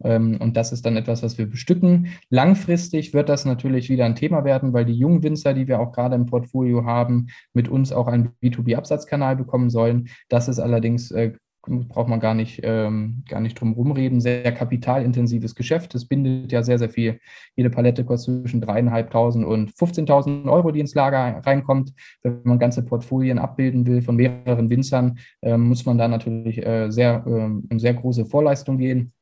[0.03, 2.09] Ähm, und das ist dann etwas, was wir bestücken.
[2.29, 5.93] Langfristig wird das natürlich wieder ein Thema werden, weil die jungen Winzer, die wir auch
[5.93, 10.09] gerade im Portfolio haben, mit uns auch einen B2B-Absatzkanal bekommen sollen.
[10.29, 14.21] Das ist allerdings äh, braucht man gar nicht, ähm, gar nicht drum rumreden.
[14.21, 15.95] Sehr kapitalintensives Geschäft.
[15.95, 17.21] Es bindet ja sehr, sehr viel.
[17.57, 21.93] Jede Palette kostet zwischen 3.500 und 15.000 Euro, die ins Lager reinkommt.
[22.23, 26.91] Wenn man ganze Portfolien abbilden will von mehreren Winzern, äh, muss man da natürlich äh,
[26.91, 29.13] sehr, äh, in sehr große Vorleistung gehen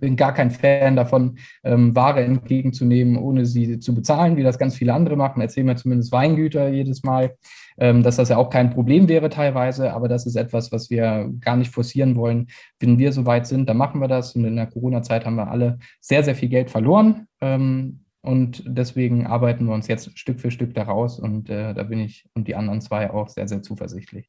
[0.00, 4.76] bin gar kein Fan davon, ähm, Ware entgegenzunehmen, ohne sie zu bezahlen, wie das ganz
[4.76, 5.40] viele andere machen.
[5.40, 7.36] Erzählen wir zumindest Weingüter jedes Mal,
[7.78, 11.30] ähm, dass das ja auch kein Problem wäre teilweise, aber das ist etwas, was wir
[11.40, 12.48] gar nicht forcieren wollen.
[12.80, 14.34] Wenn wir soweit sind, dann machen wir das.
[14.34, 17.26] Und in der Corona-Zeit haben wir alle sehr, sehr viel Geld verloren.
[17.40, 21.18] Ähm, und deswegen arbeiten wir uns jetzt Stück für Stück daraus.
[21.18, 24.28] Und äh, da bin ich und die anderen zwei auch sehr, sehr zuversichtlich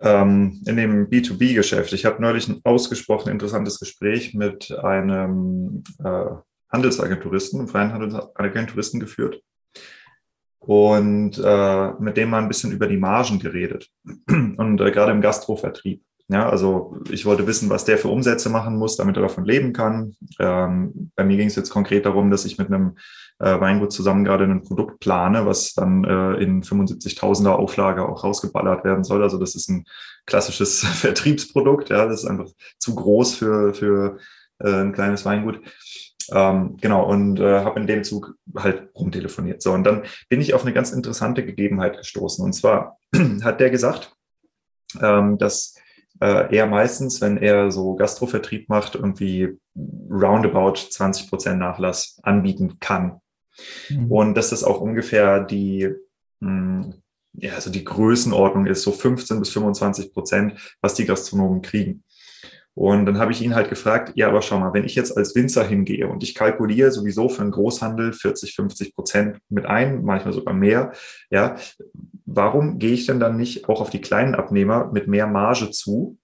[0.00, 1.92] ähm, in dem B2B-Geschäft.
[1.92, 6.26] Ich habe neulich ein ausgesprochen interessantes Gespräch mit einem äh,
[6.70, 9.40] Handelsagenturisten, einem freien Handelsagenturisten geführt
[10.60, 13.88] und äh, mit dem mal ein bisschen über die Margen geredet
[14.28, 16.02] und äh, gerade im Gastrovertrieb.
[16.28, 19.72] Ja, also ich wollte wissen, was der für Umsätze machen muss, damit er davon leben
[19.72, 20.14] kann.
[20.38, 22.96] Ähm, bei mir ging es jetzt konkret darum, dass ich mit einem
[23.40, 28.84] äh, Weingut zusammen gerade ein Produkt plane, was dann äh, in 75.000er Auflage auch rausgeballert
[28.84, 29.22] werden soll.
[29.22, 29.84] Also das ist ein
[30.26, 31.88] klassisches Vertriebsprodukt.
[31.88, 34.18] Ja, das ist einfach zu groß für, für
[34.58, 35.60] äh, ein kleines Weingut.
[36.32, 39.62] Ähm, genau, und äh, habe in dem Zug halt rumtelefoniert.
[39.62, 42.44] So, und dann bin ich auf eine ganz interessante Gegebenheit gestoßen.
[42.44, 42.98] Und zwar
[43.42, 44.14] hat der gesagt,
[45.00, 45.74] ähm, dass
[46.20, 49.58] äh, er meistens, wenn er so Gastrovertrieb macht, irgendwie
[50.10, 53.20] roundabout 20 Prozent Nachlass anbieten kann.
[53.88, 54.10] Mhm.
[54.10, 55.88] Und dass das auch ungefähr die,
[56.40, 56.94] mh, hm,
[57.34, 62.02] ja, also die Größenordnung ist, so 15 bis 25 Prozent, was die Gastronomen kriegen.
[62.74, 65.34] Und dann habe ich ihn halt gefragt, ja, aber schau mal, wenn ich jetzt als
[65.34, 70.32] Winzer hingehe und ich kalkuliere sowieso für einen Großhandel 40, 50 Prozent mit ein, manchmal
[70.32, 70.92] sogar mehr,
[71.30, 71.56] ja,
[72.26, 76.18] warum gehe ich denn dann nicht auch auf die kleinen Abnehmer mit mehr Marge zu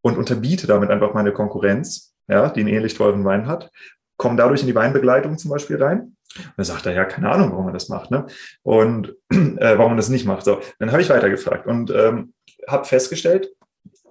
[0.00, 3.70] und unterbiete damit einfach meine Konkurrenz, ja, die einen ähnlich teuren Wein hat,
[4.16, 6.16] komme dadurch in die Weinbegleitung zum Beispiel rein.
[6.36, 8.26] Und dann sagt er, ja, keine Ahnung, warum er das macht, ne?
[8.62, 10.44] Und äh, warum er das nicht macht.
[10.44, 12.34] So, dann habe ich weitergefragt und ähm,
[12.68, 13.54] habe festgestellt,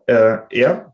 [0.07, 0.93] äh, er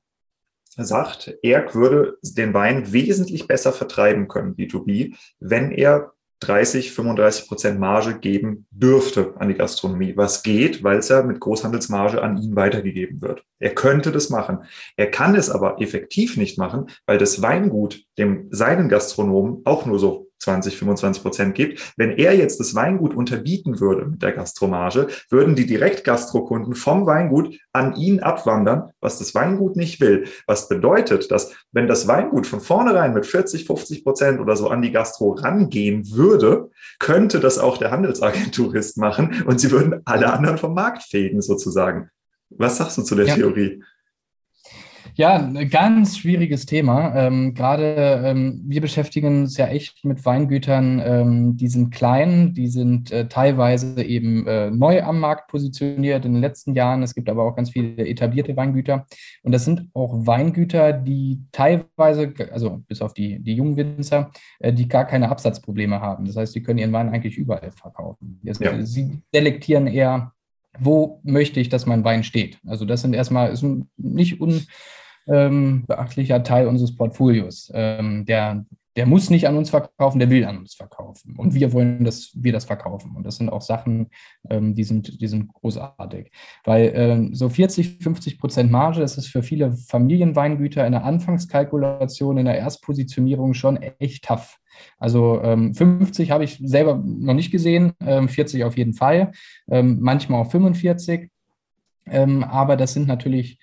[0.77, 7.79] sagt, er würde den Wein wesentlich besser vertreiben können, B2B, wenn er 30, 35 Prozent
[7.79, 10.15] Marge geben dürfte an die Gastronomie.
[10.15, 13.43] Was geht, weil es ja mit Großhandelsmarge an ihn weitergegeben wird.
[13.59, 14.59] Er könnte das machen.
[14.97, 19.97] Er kann es aber effektiv nicht machen, weil das Weingut dem seinen Gastronomen auch nur
[19.97, 21.93] so 20, 25 Prozent gibt.
[21.97, 27.57] Wenn er jetzt das Weingut unterbieten würde mit der Gastromage, würden die Direktgastrokunden vom Weingut
[27.73, 30.25] an ihn abwandern, was das Weingut nicht will.
[30.45, 34.81] Was bedeutet, dass wenn das Weingut von vornherein mit 40, 50 Prozent oder so an
[34.81, 36.69] die Gastro rangehen würde,
[36.99, 42.09] könnte das auch der Handelsagenturist machen und sie würden alle anderen vom Markt fegen sozusagen.
[42.49, 43.35] Was sagst du zu der ja.
[43.35, 43.81] Theorie?
[45.17, 47.15] Ja, ein ganz schwieriges Thema.
[47.15, 52.67] Ähm, Gerade ähm, wir beschäftigen uns ja echt mit Weingütern, ähm, die sind klein, die
[52.67, 57.01] sind äh, teilweise eben äh, neu am Markt positioniert in den letzten Jahren.
[57.01, 59.07] Es gibt aber auch ganz viele etablierte Weingüter.
[59.41, 64.71] Und das sind auch Weingüter, die teilweise, also bis auf die, die jungen Winzer, äh,
[64.71, 66.25] die gar keine Absatzprobleme haben.
[66.25, 68.39] Das heißt, sie können ihren Wein eigentlich überall verkaufen.
[68.43, 68.85] Jetzt, ja.
[68.85, 70.33] Sie selektieren eher
[70.79, 72.59] wo möchte ich, dass mein Wein steht.
[72.67, 73.65] Also das sind erstmal ist
[73.97, 74.67] nicht unbeachtlicher
[75.27, 75.85] ähm,
[76.43, 77.71] Teil unseres Portfolios.
[77.73, 81.35] Ähm, der, der muss nicht an uns verkaufen, der will an uns verkaufen.
[81.37, 83.15] Und wir wollen, dass wir das verkaufen.
[83.15, 84.07] Und das sind auch Sachen,
[84.49, 86.31] ähm, die, sind, die sind großartig.
[86.63, 92.39] Weil ähm, so 40, 50 Prozent Marge, das ist für viele Familienweingüter in der Anfangskalkulation,
[92.39, 94.57] in der Erstpositionierung schon echt tough.
[94.97, 99.31] Also ähm, 50 habe ich selber noch nicht gesehen, ähm, 40 auf jeden Fall,
[99.69, 101.29] ähm, manchmal auch 45.
[102.09, 103.59] Ähm, aber das sind natürlich,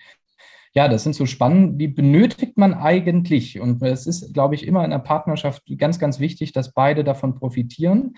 [0.75, 3.61] ja, das sind so Spannen, die benötigt man eigentlich.
[3.61, 7.37] Und es ist, glaube ich, immer in einer Partnerschaft ganz, ganz wichtig, dass beide davon
[7.37, 8.16] profitieren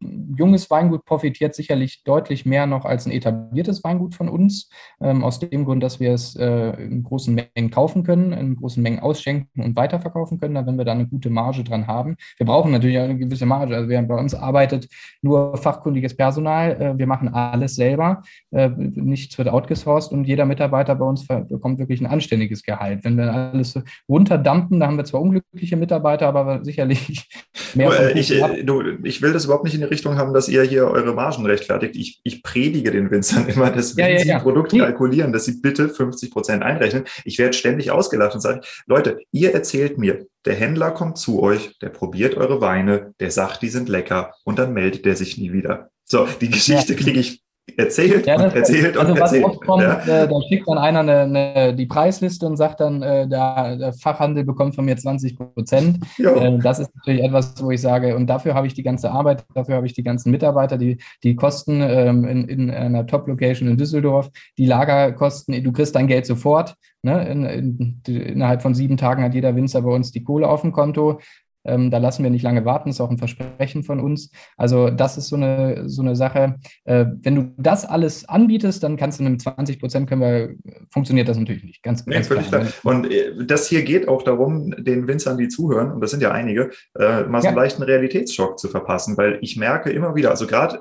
[0.00, 4.68] junges Weingut profitiert sicherlich deutlich mehr noch als ein etabliertes Weingut von uns,
[5.00, 8.82] ähm, aus dem Grund, dass wir es äh, in großen Mengen kaufen können, in großen
[8.82, 12.16] Mengen ausschenken und weiterverkaufen können, wenn wir da eine gute Marge dran haben.
[12.36, 13.74] Wir brauchen natürlich eine gewisse Marge.
[13.74, 14.88] Also während bei uns arbeitet
[15.22, 20.94] nur fachkundiges Personal, äh, wir machen alles selber, äh, nichts wird outgesourced und jeder Mitarbeiter
[20.94, 23.04] bei uns bekommt wirklich ein anständiges Gehalt.
[23.04, 23.78] Wenn wir alles
[24.08, 27.28] runterdampen, da haben wir zwar unglückliche Mitarbeiter, aber sicherlich
[27.74, 28.14] mehr.
[28.14, 30.88] Ich, äh, du, ich will das überhaupt nicht in die Richtung haben, dass ihr hier
[30.88, 31.96] eure Margen rechtfertigt.
[31.96, 34.38] Ich, ich predige den Winzern immer, dass wenn ja, ja, sie ja.
[34.38, 34.80] Produkt nee.
[34.80, 37.04] kalkulieren, dass sie bitte 50 Prozent einrechnen.
[37.24, 41.78] Ich werde ständig ausgelacht und sage, Leute, ihr erzählt mir, der Händler kommt zu euch,
[41.80, 45.52] der probiert eure Weine, der sagt, die sind lecker und dann meldet er sich nie
[45.52, 45.90] wieder.
[46.04, 47.42] So, die Geschichte kriege ich
[47.76, 49.44] erzählt ja, und erzählt also und erzählt.
[49.44, 49.98] Was oft kommt, ja.
[50.00, 53.92] äh, da schickt dann einer eine, eine, die Preisliste und sagt dann, äh, der, der,
[53.92, 55.98] Fachhandel bekommt von mir 20 Prozent.
[56.18, 59.44] Äh, das ist natürlich etwas, wo ich sage, und dafür habe ich die ganze Arbeit,
[59.54, 63.76] dafür habe ich die ganzen Mitarbeiter, die, die Kosten ähm, in, in einer Top-Location in
[63.76, 66.74] Düsseldorf, die Lagerkosten, du kriegst dein Geld sofort.
[67.02, 67.28] Ne?
[67.28, 70.72] In, in, innerhalb von sieben Tagen hat jeder Winzer bei uns die Kohle auf dem
[70.72, 71.20] Konto.
[71.66, 74.30] Ähm, da lassen wir nicht lange warten, ist auch ein Versprechen von uns.
[74.56, 76.56] Also das ist so eine, so eine Sache.
[76.84, 80.54] Äh, wenn du das alles anbietest, dann kannst du mit 20 Prozent können wir,
[80.90, 81.82] funktioniert das natürlich nicht.
[81.82, 82.42] Ganz, nee, ganz klar.
[82.42, 82.66] klar.
[82.84, 86.32] Und äh, das hier geht auch darum, den Winzern, die zuhören, und das sind ja
[86.32, 87.50] einige, äh, mal so ja.
[87.50, 90.78] einen leichten Realitätsschock zu verpassen, weil ich merke immer wieder, also gerade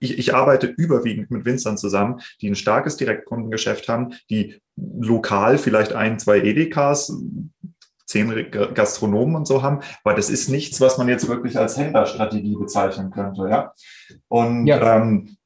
[0.00, 5.92] ich, ich arbeite überwiegend mit Winzern zusammen, die ein starkes Direktkundengeschäft haben, die lokal vielleicht
[5.92, 7.12] ein, zwei Edekas
[8.08, 9.80] zehn Gastronomen und so haben.
[10.02, 13.48] Aber das ist nichts, was man jetzt wirklich als Händlerstrategie bezeichnen könnte.
[13.48, 13.74] Ja?
[14.28, 14.96] Und ja.
[14.96, 15.36] Ähm,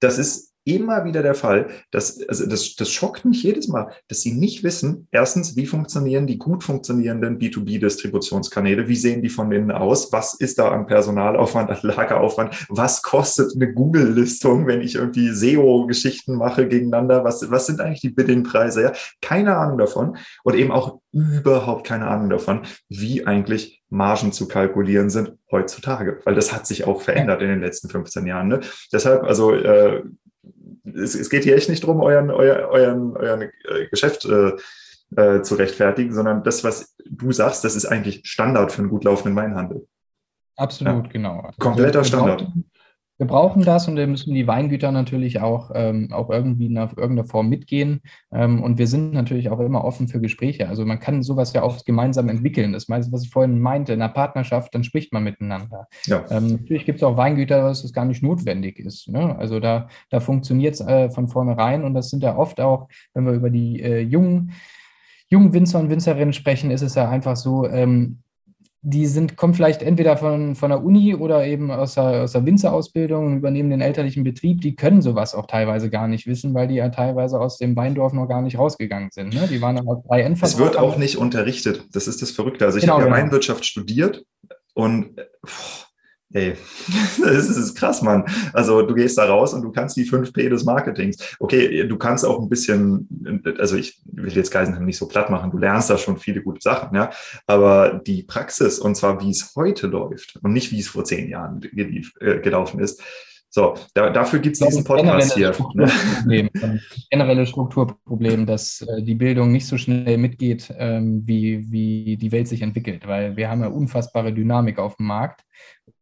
[0.00, 4.22] das ist immer wieder der Fall, dass, also das, das schockt mich jedes Mal, dass
[4.22, 9.70] sie nicht wissen, erstens, wie funktionieren die gut funktionierenden B2B-Distributionskanäle, wie sehen die von innen
[9.70, 15.30] aus, was ist da an Personalaufwand, an Lageraufwand, was kostet eine Google-Listung, wenn ich irgendwie
[15.30, 18.92] SEO-Geschichten mache gegeneinander, was, was sind eigentlich die Bidding-Preise, ja?
[19.20, 25.08] Keine Ahnung davon und eben auch überhaupt keine Ahnung davon, wie eigentlich Margen zu kalkulieren
[25.10, 28.48] sind heutzutage, weil das hat sich auch verändert in den letzten 15 Jahren.
[28.48, 28.60] Ne?
[28.92, 30.02] Deshalb, also äh,
[30.84, 34.52] es, es, geht hier echt nicht darum, euren, euer, euren, euren äh, Geschäft äh,
[35.16, 39.04] äh, zu rechtfertigen, sondern das, was du sagst, das ist eigentlich Standard für einen gut
[39.04, 39.86] laufenden Weinhandel.
[40.56, 41.12] Absolut, ja.
[41.12, 41.40] genau.
[41.40, 42.46] Also Kompletter Standard
[43.18, 47.24] wir brauchen das und wir müssen die Weingüter natürlich auch, ähm, auch irgendwie in irgendeiner
[47.24, 48.00] Form mitgehen.
[48.32, 50.68] Ähm, und wir sind natürlich auch immer offen für Gespräche.
[50.68, 52.72] Also man kann sowas ja auch gemeinsam entwickeln.
[52.72, 55.86] Das meiste, was ich vorhin meinte, in einer Partnerschaft, dann spricht man miteinander.
[56.06, 56.24] Ja.
[56.30, 59.08] Ähm, natürlich gibt es auch Weingüter, dass das gar nicht notwendig ist.
[59.08, 59.36] Ne?
[59.38, 63.26] Also da, da funktioniert es äh, von vornherein und das sind ja oft auch, wenn
[63.26, 64.52] wir über die äh, jungen
[65.30, 68.18] jungen Winzer und Winzerinnen sprechen, ist es ja einfach so, ähm,
[68.86, 72.44] die sind, kommen vielleicht entweder von, von der Uni oder eben aus der, aus der
[72.44, 74.60] Winzerausbildung und übernehmen den elterlichen Betrieb.
[74.60, 78.12] Die können sowas auch teilweise gar nicht wissen, weil die ja teilweise aus dem Weindorf
[78.12, 79.32] noch gar nicht rausgegangen sind.
[79.32, 79.48] Ne?
[79.50, 80.22] Die waren dann auf drei.
[80.22, 81.86] Es wird auch nicht unterrichtet.
[81.92, 82.66] Das ist das Verrückte.
[82.66, 83.24] Also ich genau, habe ja genau.
[83.24, 84.22] Weinwirtschaft studiert
[84.74, 85.18] und
[86.34, 86.54] boah, Ey,
[87.22, 88.24] das ist krass, Mann.
[88.52, 91.36] Also du gehst da raus und du kannst die 5P des Marketings.
[91.38, 93.08] Okay, du kannst auch ein bisschen,
[93.58, 96.60] also ich will jetzt Geisenheim nicht so platt machen, du lernst da schon viele gute
[96.60, 97.10] Sachen, ja.
[97.46, 101.28] Aber die Praxis, und zwar wie es heute läuft und nicht wie es vor zehn
[101.28, 101.60] Jahren
[102.20, 103.00] äh, gelaufen ist,
[103.54, 105.54] so, da, dafür gibt es diesen Podcast hier.
[105.74, 106.50] Ne?
[107.08, 112.48] Generelle Strukturproblem, dass äh, die Bildung nicht so schnell mitgeht, ähm, wie, wie die Welt
[112.48, 115.44] sich entwickelt, weil wir haben ja unfassbare Dynamik auf dem Markt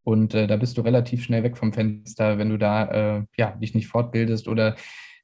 [0.05, 3.53] und äh, da bist du relativ schnell weg vom Fenster, wenn du da äh, ja,
[3.53, 4.77] dich nicht fortbildest oder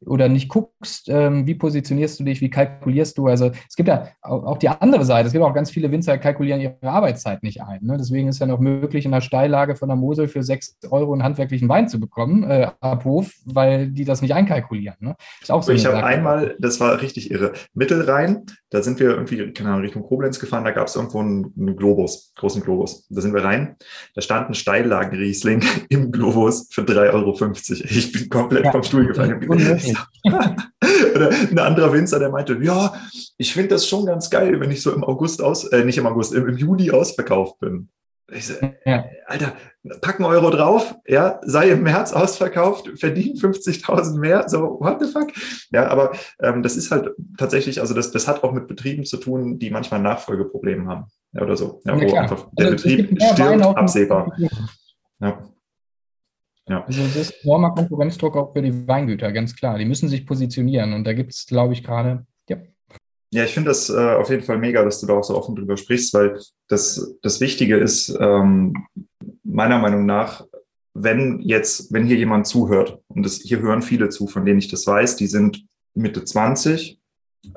[0.06, 3.26] oder nicht guckst, ähm, wie positionierst du dich, wie kalkulierst du.
[3.26, 5.26] Also es gibt ja auch die andere Seite.
[5.26, 7.80] Es gibt auch ganz viele Winzer, die kalkulieren ihre Arbeitszeit nicht ein.
[7.82, 7.96] Ne?
[7.98, 11.24] Deswegen ist ja noch möglich, in der Steillage von der Mosel für sechs Euro einen
[11.24, 14.96] handwerklichen Wein zu bekommen äh, ab Hof, weil die das nicht einkalkulieren.
[15.00, 15.16] Ne?
[15.40, 19.52] Ist auch so ich habe einmal, das war richtig irre, Mittelrhein, da sind wir irgendwie,
[19.52, 23.06] keine Ahnung, Richtung Koblenz gefahren, da gab es irgendwo einen, einen Globus, großen Globus.
[23.08, 23.76] Da sind wir rein,
[24.14, 27.52] da stand ein Steillagenriesling im Globus für 3,50 Euro.
[27.84, 29.40] Ich bin komplett ja, vom Stuhl gefallen.
[31.14, 32.94] Oder ein anderer Winzer, der meinte, ja,
[33.38, 36.06] ich finde das schon ganz geil, wenn ich so im August aus, äh, nicht im
[36.06, 37.88] August, im, im Juni ausverkauft bin.
[38.30, 38.54] Ich so,
[38.84, 39.06] ja.
[39.26, 39.54] Alter,
[40.00, 45.10] pack einen Euro drauf, ja, sei im März ausverkauft, verdien 50.000 mehr, so, what the
[45.10, 45.30] fuck?
[45.70, 49.16] Ja, aber ähm, das ist halt tatsächlich, also das, das hat auch mit Betrieben zu
[49.16, 53.62] tun, die manchmal Nachfolgeprobleme haben, ja, oder so, ja, wo einfach der also, Betrieb stirbt,
[53.62, 54.32] absehbar.
[55.20, 55.38] Ja.
[56.68, 56.84] Ja.
[56.84, 59.78] Also das ist enormer Konkurrenzdruck auch für die Weingüter, ganz klar.
[59.78, 62.58] Die müssen sich positionieren und da gibt es, glaube ich, gerade, ja.
[63.30, 65.54] Ja, ich finde das äh, auf jeden Fall mega, dass du da auch so offen
[65.54, 68.74] drüber sprichst, weil das, das Wichtige ist, ähm,
[69.48, 70.44] meiner Meinung nach,
[70.94, 74.68] wenn jetzt, wenn hier jemand zuhört, und das, hier hören viele zu, von denen ich
[74.68, 76.98] das weiß, die sind Mitte 20,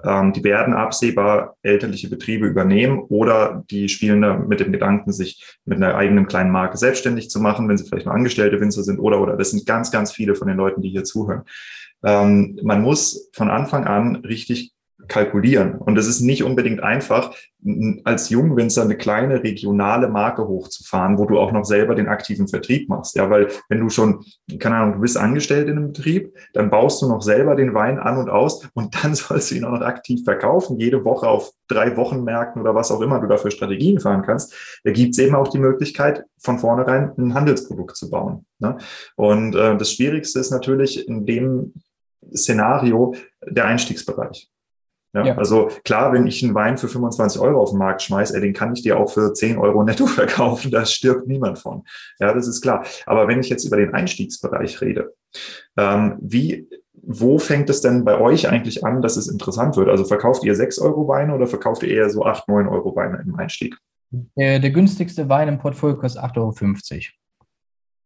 [0.03, 5.57] ähm, die werden absehbar elterliche Betriebe übernehmen oder die spielen da mit dem Gedanken, sich
[5.65, 8.99] mit einer eigenen kleinen Marke selbstständig zu machen, wenn sie vielleicht noch Angestellte Winzer sind
[8.99, 9.37] oder, oder.
[9.37, 11.43] Das sind ganz, ganz viele von den Leuten, die hier zuhören.
[12.03, 14.73] Ähm, man muss von Anfang an richtig
[15.11, 15.75] kalkulieren.
[15.75, 17.35] Und es ist nicht unbedingt einfach,
[18.05, 22.87] als Jungwinzer eine kleine regionale Marke hochzufahren, wo du auch noch selber den aktiven Vertrieb
[22.89, 23.15] machst.
[23.15, 24.23] Ja, weil wenn du schon,
[24.57, 27.99] keine Ahnung, du bist angestellt in einem Betrieb, dann baust du noch selber den Wein
[27.99, 31.51] an und aus und dann sollst du ihn auch noch aktiv verkaufen, jede Woche auf
[31.67, 34.81] drei Wochenmärkten oder was auch immer du dafür Strategien fahren kannst.
[34.85, 38.45] Da gibt es eben auch die Möglichkeit, von vornherein ein Handelsprodukt zu bauen.
[38.59, 38.77] Ne?
[39.15, 41.73] Und äh, das Schwierigste ist natürlich in dem
[42.33, 43.13] Szenario
[43.45, 44.49] der Einstiegsbereich.
[45.13, 48.39] Ja, ja, Also klar, wenn ich einen Wein für 25 Euro auf den Markt schmeiße,
[48.39, 51.83] den kann ich dir auch für 10 Euro netto verkaufen, da stirbt niemand von.
[52.19, 52.85] Ja, das ist klar.
[53.05, 55.13] Aber wenn ich jetzt über den Einstiegsbereich rede,
[55.77, 59.89] ähm, wie, wo fängt es denn bei euch eigentlich an, dass es interessant wird?
[59.89, 63.21] Also verkauft ihr 6 Euro Weine oder verkauft ihr eher so 8, 9 Euro Weine
[63.25, 63.75] im Einstieg?
[64.11, 67.20] Der, der günstigste Wein im Portfolio kostet 8,50 Euro.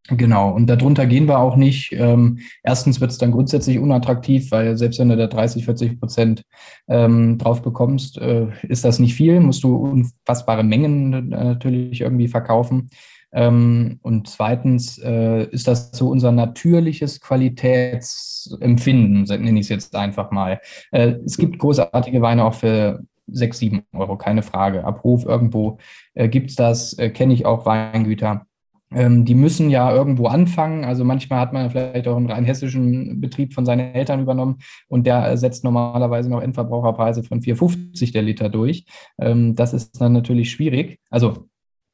[0.10, 1.92] Genau, und darunter gehen wir auch nicht.
[1.94, 6.44] Ähm, erstens wird es dann grundsätzlich unattraktiv, weil selbst wenn du da 30, 40 Prozent
[6.88, 12.92] ähm, drauf bekommst, äh, ist das nicht viel, musst du unfassbare Mengen natürlich irgendwie verkaufen.
[13.34, 20.30] Ähm, und zweitens äh, ist das so unser natürliches Qualitätsempfinden, nenne ich es jetzt einfach
[20.30, 20.62] mal.
[20.92, 24.86] Äh, es gibt großartige Weine auch für 6, 7 Euro, keine Frage.
[24.86, 25.80] Ab Hof irgendwo
[26.14, 28.46] äh, gibt es das, äh, kenne ich auch Weingüter
[28.92, 30.86] ähm, die müssen ja irgendwo anfangen.
[30.86, 35.08] Also manchmal hat man vielleicht auch einen rein hessischen Betrieb von seinen Eltern übernommen und
[35.08, 38.86] der setzt normalerweise noch Endverbraucherpreise von 4,50 der Liter durch.
[39.20, 41.00] Ähm, das ist dann natürlich schwierig.
[41.10, 41.48] Also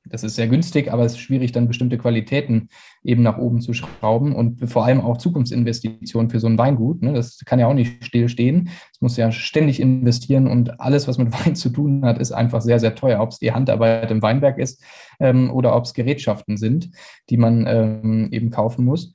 [0.05, 2.69] das ist sehr günstig, aber es ist schwierig, dann bestimmte Qualitäten
[3.03, 7.03] eben nach oben zu schrauben und vor allem auch Zukunftsinvestitionen für so ein Weingut.
[7.03, 7.13] Ne?
[7.13, 8.69] Das kann ja auch nicht stillstehen.
[8.91, 12.61] Es muss ja ständig investieren und alles, was mit Wein zu tun hat, ist einfach
[12.61, 13.21] sehr, sehr teuer.
[13.21, 14.83] Ob es die Handarbeit im Weinberg ist
[15.19, 16.89] ähm, oder ob es Gerätschaften sind,
[17.29, 19.13] die man ähm, eben kaufen muss.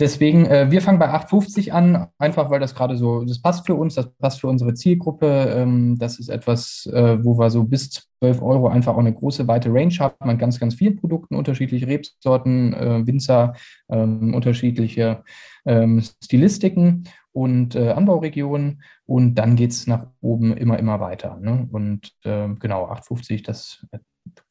[0.00, 3.74] Deswegen, äh, wir fangen bei 8,50 an, einfach weil das gerade so, das passt für
[3.74, 5.26] uns, das passt für unsere Zielgruppe.
[5.56, 9.48] Ähm, das ist etwas, äh, wo wir so bis 12 Euro einfach auch eine große,
[9.48, 13.54] weite Range haben an ganz, ganz vielen Produkten, unterschiedliche Rebsorten, äh, Winzer,
[13.88, 15.24] ähm, unterschiedliche
[15.66, 18.82] ähm, Stilistiken und äh, Anbauregionen.
[19.04, 21.38] Und dann geht es nach oben immer, immer weiter.
[21.40, 21.68] Ne?
[21.72, 23.84] Und äh, genau, 8,50, das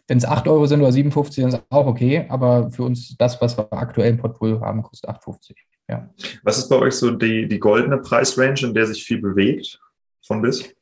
[0.08, 2.26] wenn es 8 Euro sind oder 57, dann ist auch okay.
[2.30, 5.56] Aber für uns das, was wir aktuell im Portfolio haben, kostet 8,50.
[5.90, 6.10] Ja.
[6.44, 9.80] Was ist bei euch so die, die goldene Preisrange, in der sich viel bewegt?
[10.22, 10.74] Von bis?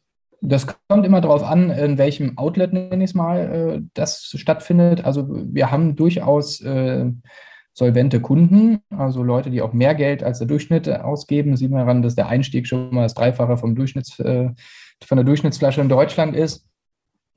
[0.42, 5.04] Das kommt immer darauf an, in welchem Outlet, nenne ich es mal, äh, das stattfindet.
[5.06, 7.12] Also wir haben durchaus äh,
[7.74, 11.58] solvente Kunden, also Leute, die auch mehr Geld als der Durchschnitt ausgeben.
[11.58, 14.50] Sieht man daran, dass der Einstieg schon mal das Dreifache vom Durchschnitts, äh,
[15.04, 16.66] von der Durchschnittsflasche in Deutschland ist.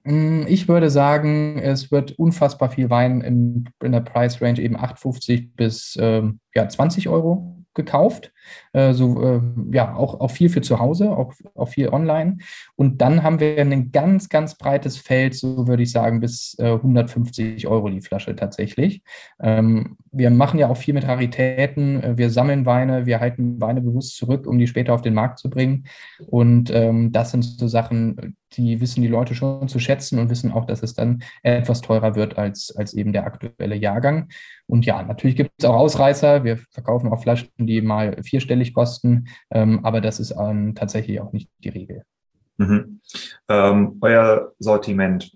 [0.05, 4.77] Mm, ich würde sagen, es wird unfassbar viel Wein in, in der Price Range eben
[4.77, 8.33] 8,50 bis ähm, ja, 20 Euro gekauft.
[8.73, 9.41] Äh, so, äh,
[9.73, 12.39] ja, auch, auch viel für zu Hause, auch, auch viel online.
[12.77, 16.73] Und dann haben wir ein ganz, ganz breites Feld, so würde ich sagen, bis äh,
[16.73, 19.03] 150 Euro die Flasche tatsächlich.
[19.41, 22.03] Ähm, wir machen ja auch viel mit Raritäten.
[22.03, 25.39] Äh, wir sammeln Weine, wir halten Weine bewusst zurück, um die später auf den Markt
[25.39, 25.85] zu bringen.
[26.27, 30.53] Und ähm, das sind so Sachen, die wissen die Leute schon zu schätzen und wissen
[30.53, 34.29] auch, dass es dann etwas teurer wird als, als eben der aktuelle Jahrgang.
[34.67, 36.45] Und ja, natürlich gibt es auch Ausreißer.
[36.45, 41.33] Wir verkaufen auch Flaschen, die mal vierstellig kosten, ähm, aber das ist ähm, tatsächlich auch
[41.33, 42.05] nicht die Regel.
[42.59, 43.01] Mhm.
[43.49, 45.33] Ähm, euer Sortiment,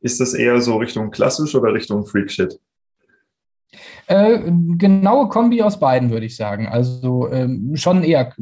[0.00, 2.58] ist das eher so Richtung klassisch oder Richtung Freakshit?
[4.06, 6.66] Äh, genaue Kombi aus beiden, würde ich sagen.
[6.66, 8.34] Also ähm, schon eher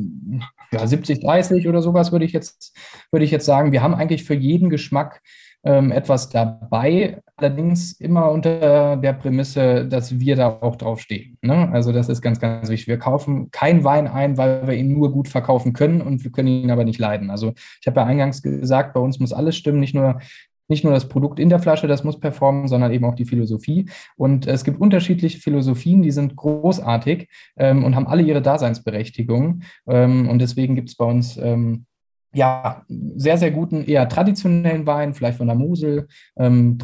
[0.72, 2.76] ja, 70, 30 oder sowas würde ich jetzt,
[3.10, 3.72] würde ich jetzt sagen.
[3.72, 5.22] Wir haben eigentlich für jeden Geschmack
[5.64, 11.36] ähm, etwas dabei, allerdings immer unter der Prämisse, dass wir da auch drauf stehen.
[11.42, 11.68] Ne?
[11.72, 12.88] Also das ist ganz, ganz wichtig.
[12.88, 16.48] Wir kaufen keinen Wein ein, weil wir ihn nur gut verkaufen können und wir können
[16.48, 17.30] ihn aber nicht leiden.
[17.30, 20.20] Also ich habe ja eingangs gesagt, bei uns muss alles stimmen, nicht nur
[20.68, 23.88] nicht nur das Produkt in der Flasche, das muss performen, sondern eben auch die Philosophie.
[24.16, 29.62] Und es gibt unterschiedliche Philosophien, die sind großartig ähm, und haben alle ihre Daseinsberechtigung.
[29.88, 31.86] Ähm, und deswegen gibt es bei uns ähm,
[32.34, 36.76] ja, sehr, sehr guten, eher traditionellen Wein, vielleicht von der Mosel, ähm,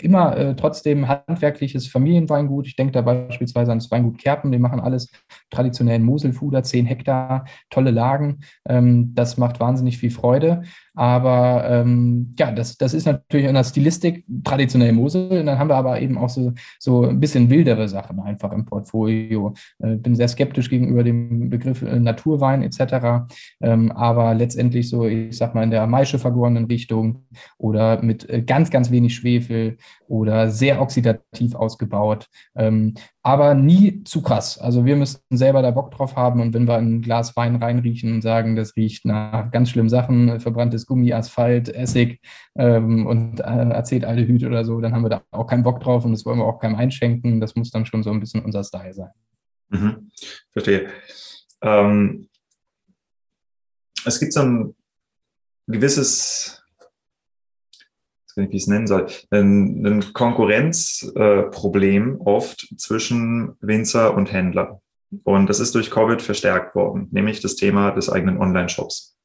[0.00, 2.66] immer äh, trotzdem handwerkliches Familienweingut.
[2.66, 5.10] Ich denke da beispielsweise an das Weingut Kerpen, die machen alles
[5.50, 8.40] traditionellen Moselfuder, 10 Hektar, tolle Lagen.
[8.68, 10.62] Ähm, das macht wahnsinnig viel Freude.
[10.94, 15.40] Aber ähm, ja, das, das ist natürlich in der Stilistik traditionell Mosel.
[15.40, 18.66] Und dann haben wir aber eben auch so, so ein bisschen wildere Sachen einfach im
[18.66, 19.54] Portfolio.
[19.78, 23.26] Äh, bin sehr skeptisch gegenüber dem Begriff äh, Naturwein etc.
[23.60, 27.24] Ähm, aber letztendlich so, ich sag mal, in der Maische vergorenen Richtung
[27.56, 29.78] oder mit äh, ganz, ganz wenig Schwefel
[30.08, 32.26] oder sehr oxidativ ausgebaut.
[32.54, 32.94] Ähm,
[33.24, 34.58] aber nie zu krass.
[34.58, 38.12] Also wir müssen selber da Bock drauf haben und wenn wir ein Glas Wein reinriechen
[38.12, 42.20] und sagen, das riecht nach ganz schlimmen Sachen, verbranntes Gummi, Asphalt, Essig
[42.56, 46.12] ähm, und äh, Acetaldehyd oder so, dann haben wir da auch keinen Bock drauf und
[46.12, 47.40] das wollen wir auch keinem einschenken.
[47.40, 49.10] Das muss dann schon so ein bisschen unser Style sein.
[49.68, 50.10] Mhm.
[50.50, 50.88] Verstehe.
[51.62, 52.28] Ähm,
[54.04, 54.74] es gibt so ein
[55.68, 56.61] gewisses
[58.36, 64.80] wie ich es nennen soll, ein, ein Konkurrenzproblem äh, oft zwischen Winzer und Händler.
[65.24, 69.16] Und das ist durch Covid verstärkt worden, nämlich das Thema des eigenen Online-Shops.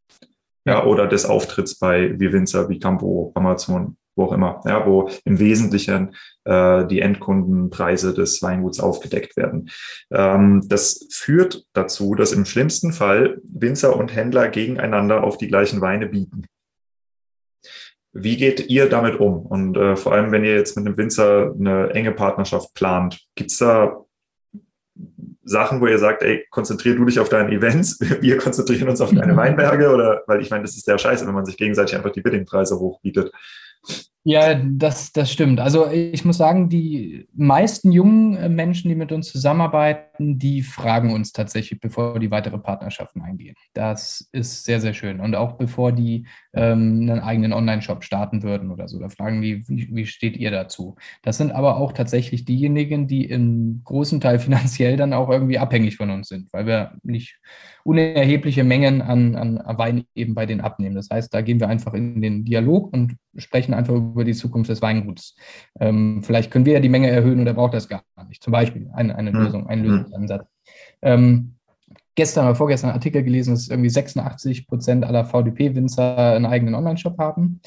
[0.65, 5.09] Ja, oder des Auftritts bei wie Winzer, wie Campo, Amazon, wo auch immer, ja, wo
[5.23, 9.69] im Wesentlichen äh, die Endkundenpreise des Weinguts aufgedeckt werden.
[10.11, 15.79] Ähm, das führt dazu, dass im schlimmsten Fall Winzer und Händler gegeneinander auf die gleichen
[15.79, 16.47] Weine bieten.
[18.19, 19.45] Wie geht ihr damit um?
[19.45, 23.51] Und äh, vor allem, wenn ihr jetzt mit einem Winzer eine enge Partnerschaft plant, gibt
[23.51, 24.03] es da
[25.43, 29.13] Sachen, wo ihr sagt, ey, konzentrier du dich auf deine Events, wir konzentrieren uns auf
[29.13, 29.93] deine Weinberge?
[29.93, 32.79] Oder, weil ich meine, das ist der Scheiße, wenn man sich gegenseitig einfach die Biddingpreise
[32.79, 33.31] hochbietet.
[34.23, 35.61] Ja, das, das stimmt.
[35.61, 41.13] Also ich muss sagen, die meisten jungen äh, Menschen, die mit uns zusammenarbeiten, die fragen
[41.13, 43.55] uns tatsächlich, bevor die weitere Partnerschaften eingehen.
[43.73, 45.21] Das ist sehr, sehr schön.
[45.21, 49.65] Und auch bevor die ähm, einen eigenen Online-Shop starten würden oder so, da fragen die,
[49.69, 50.97] wie, wie steht ihr dazu?
[51.21, 55.95] Das sind aber auch tatsächlich diejenigen, die im großen Teil finanziell dann auch irgendwie abhängig
[55.95, 57.39] von uns sind, weil wir nicht
[57.85, 60.95] unerhebliche Mengen an, an Wein eben bei denen abnehmen.
[60.97, 64.69] Das heißt, da gehen wir einfach in den Dialog und sprechen einfach über die Zukunft
[64.69, 65.35] des Weinguts.
[65.79, 68.43] Ähm, vielleicht können wir ja die Menge erhöhen oder braucht das gar nicht.
[68.43, 69.39] Zum Beispiel eine, eine mhm.
[69.39, 69.85] Lösung, ein hm.
[69.85, 70.47] Lösungsansatz.
[71.01, 71.55] Ähm,
[72.15, 77.17] gestern oder vorgestern einen Artikel gelesen, dass irgendwie 86 Prozent aller VDP-Winzer einen eigenen Online-Shop
[77.19, 77.61] haben.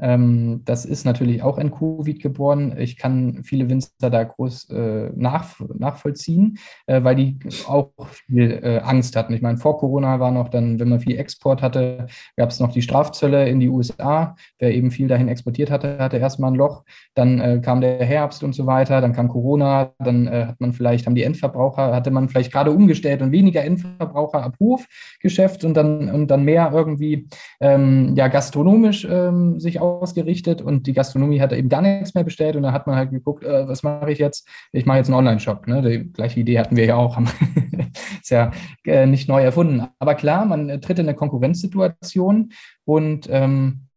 [0.00, 2.74] Ähm, das ist natürlich auch in Covid geboren.
[2.78, 7.90] Ich kann viele Winzer da groß äh, nach, nachvollziehen, äh, weil die auch
[8.26, 9.34] viel äh, Angst hatten.
[9.34, 12.72] Ich meine, vor Corona war noch dann, wenn man viel Export hatte, gab es noch
[12.72, 14.36] die Strafzölle in die USA.
[14.58, 16.84] Wer eben viel dahin exportiert hatte, hatte erstmal ein Loch.
[17.14, 19.00] Dann äh, kam der Herbst und so weiter.
[19.00, 19.92] Dann kam Corona.
[19.98, 23.64] Dann äh, hat man vielleicht, haben die Endverbraucher, hatte man vielleicht gerade umgestellt und weniger
[23.64, 27.28] Endverbraucher ab Hofgeschäft und dann, und dann mehr irgendwie
[27.60, 32.56] ähm, ja, gastronomisch ähm, sich ausgerichtet und die Gastronomie hat eben gar nichts mehr bestellt
[32.56, 34.48] und dann hat man halt geguckt, äh, was mache ich jetzt?
[34.72, 35.66] Ich mache jetzt einen Online-Shop.
[35.66, 35.82] Ne?
[35.82, 37.18] Die gleiche Idee hatten wir ja auch.
[38.20, 38.52] ist ja
[38.84, 39.88] äh, nicht neu erfunden.
[39.98, 42.52] Aber klar, man äh, tritt in eine Konkurrenzsituation
[42.84, 43.88] und ähm,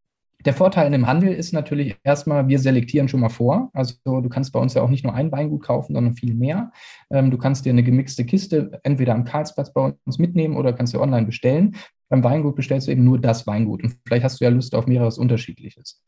[0.46, 3.70] der Vorteil in dem Handel ist natürlich erstmal, wir selektieren schon mal vor.
[3.74, 6.72] Also du kannst bei uns ja auch nicht nur ein Weingut kaufen, sondern viel mehr.
[7.12, 10.94] Ähm, du kannst dir eine gemixte Kiste entweder am Karlsplatz bei uns mitnehmen oder kannst
[10.94, 11.76] du online bestellen.
[12.12, 14.86] Beim Weingut bestellst du eben nur das Weingut und vielleicht hast du ja Lust auf
[14.86, 16.04] mehreres Unterschiedliches.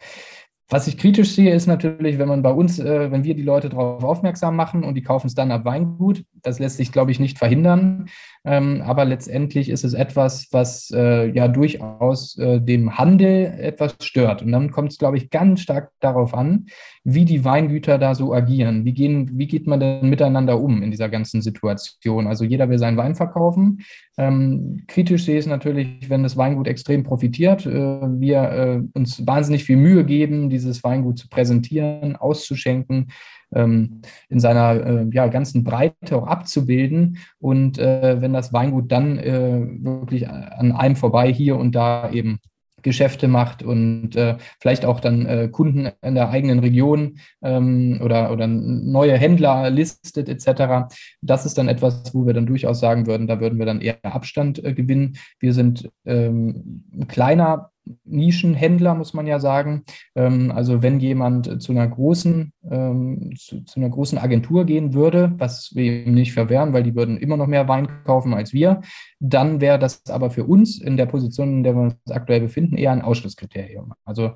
[0.68, 3.70] Was ich kritisch sehe, ist natürlich, wenn man bei uns, äh, wenn wir die Leute
[3.70, 7.22] darauf aufmerksam machen und die kaufen es dann ab Weingut, das lässt sich, glaube ich,
[7.22, 8.10] nicht verhindern.
[8.46, 14.42] Ähm, aber letztendlich ist es etwas, was äh, ja durchaus äh, dem Handel etwas stört.
[14.42, 16.66] Und dann kommt es, glaube ich, ganz stark darauf an,
[17.06, 18.84] wie die Weingüter da so agieren.
[18.84, 22.28] Wie, gehen, wie geht man denn miteinander um in dieser ganzen Situation?
[22.28, 23.82] Also jeder will seinen Wein verkaufen.
[24.18, 27.66] Ähm, kritisch sehe ich es natürlich, wenn das Weingut extrem profitiert.
[27.66, 33.08] Äh, wir uns wahnsinnig viel Mühe geben, dieses Weingut zu präsentieren, auszuschenken,
[33.56, 37.18] ähm, in seiner äh, ja, ganzen Breite auch abzubilden.
[37.40, 42.40] Und äh, wenn das Weingut dann äh, wirklich an einem vorbei hier und da eben
[42.84, 48.32] Geschäfte macht und äh, vielleicht auch dann äh, Kunden in der eigenen Region ähm, oder,
[48.32, 50.94] oder neue Händler listet etc.
[51.22, 53.98] Das ist dann etwas, wo wir dann durchaus sagen würden, da würden wir dann eher
[54.04, 55.18] Abstand äh, gewinnen.
[55.40, 57.72] Wir sind ähm, kleiner
[58.06, 59.84] Nischenhändler, muss man ja sagen.
[60.16, 65.34] Ähm, also wenn jemand zu einer großen, ähm, zu, zu, einer großen Agentur gehen würde,
[65.38, 68.82] was wir ihm nicht verwehren, weil die würden immer noch mehr Wein kaufen als wir,
[69.20, 72.78] dann wäre das aber für uns in der Position, in der wir uns aktuell befinden,
[72.78, 73.94] eher ein Ausschlusskriterium.
[74.06, 74.32] Also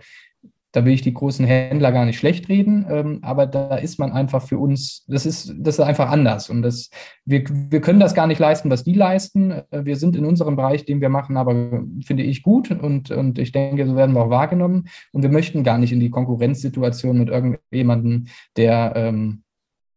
[0.78, 4.12] da will ich die großen Händler gar nicht schlecht reden, ähm, aber da ist man
[4.12, 6.52] einfach für uns, das ist, das ist einfach anders.
[6.52, 6.92] Und das,
[7.26, 9.50] wir, wir können das gar nicht leisten, was die leisten.
[9.72, 13.40] Äh, wir sind in unserem Bereich, den wir machen, aber finde ich gut und, und
[13.40, 14.88] ich denke, so werden wir auch wahrgenommen.
[15.12, 19.42] Und wir möchten gar nicht in die Konkurrenzsituation mit irgendjemandem, der ähm,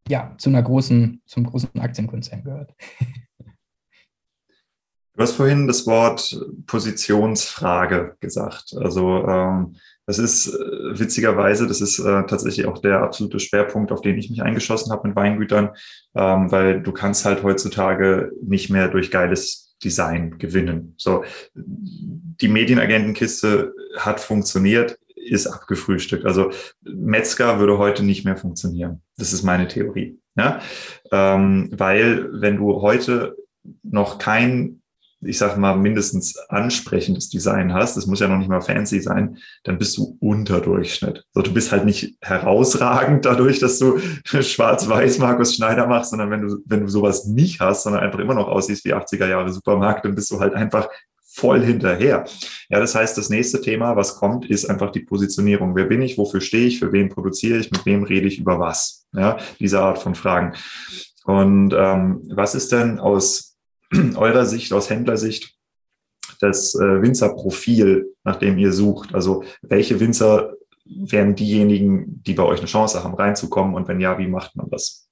[0.09, 2.73] ja zu einer großen, zum großen Aktienkonzern gehört.
[5.21, 8.75] Du hast vorhin das Wort Positionsfrage gesagt.
[8.79, 9.77] Also ähm,
[10.11, 14.29] das ist äh, witzigerweise, das ist äh, tatsächlich auch der absolute Schwerpunkt, auf den ich
[14.29, 15.71] mich eingeschossen habe mit Weingütern,
[16.17, 20.95] ähm, weil du kannst halt heutzutage nicht mehr durch geiles Design gewinnen.
[20.97, 21.23] So,
[21.55, 26.25] die Medienagentenkiste hat funktioniert, ist abgefrühstückt.
[26.25, 26.51] Also
[26.83, 29.03] Metzger würde heute nicht mehr funktionieren.
[29.17, 30.19] Das ist meine Theorie.
[30.35, 30.61] Ja?
[31.13, 33.37] Ähm, weil wenn du heute
[33.85, 34.80] noch kein
[35.23, 39.37] ich sag mal, mindestens ansprechendes Design hast, das muss ja noch nicht mal fancy sein,
[39.65, 41.25] dann bist du unter Durchschnitt.
[41.33, 46.43] So, du bist halt nicht herausragend dadurch, dass du schwarz-weiß Markus Schneider machst, sondern wenn
[46.43, 50.05] du, wenn du sowas nicht hast, sondern einfach immer noch aussiehst wie 80er Jahre Supermarkt,
[50.05, 50.89] dann bist du halt einfach
[51.33, 52.25] voll hinterher.
[52.69, 55.77] Ja, das heißt, das nächste Thema, was kommt, ist einfach die Positionierung.
[55.77, 56.19] Wer bin ich?
[56.19, 56.79] Wofür stehe ich?
[56.81, 57.71] Für wen produziere ich?
[57.71, 59.07] Mit wem rede ich über was?
[59.13, 60.55] Ja, diese Art von Fragen.
[61.25, 63.50] Und ähm, was ist denn aus
[64.17, 65.57] eurer Sicht, aus Händlersicht,
[66.41, 69.15] das äh, Winzerprofil, nach dem ihr sucht?
[69.15, 73.75] Also welche Winzer wären diejenigen, die bei euch eine Chance haben, reinzukommen?
[73.75, 75.09] Und wenn ja, wie macht man das?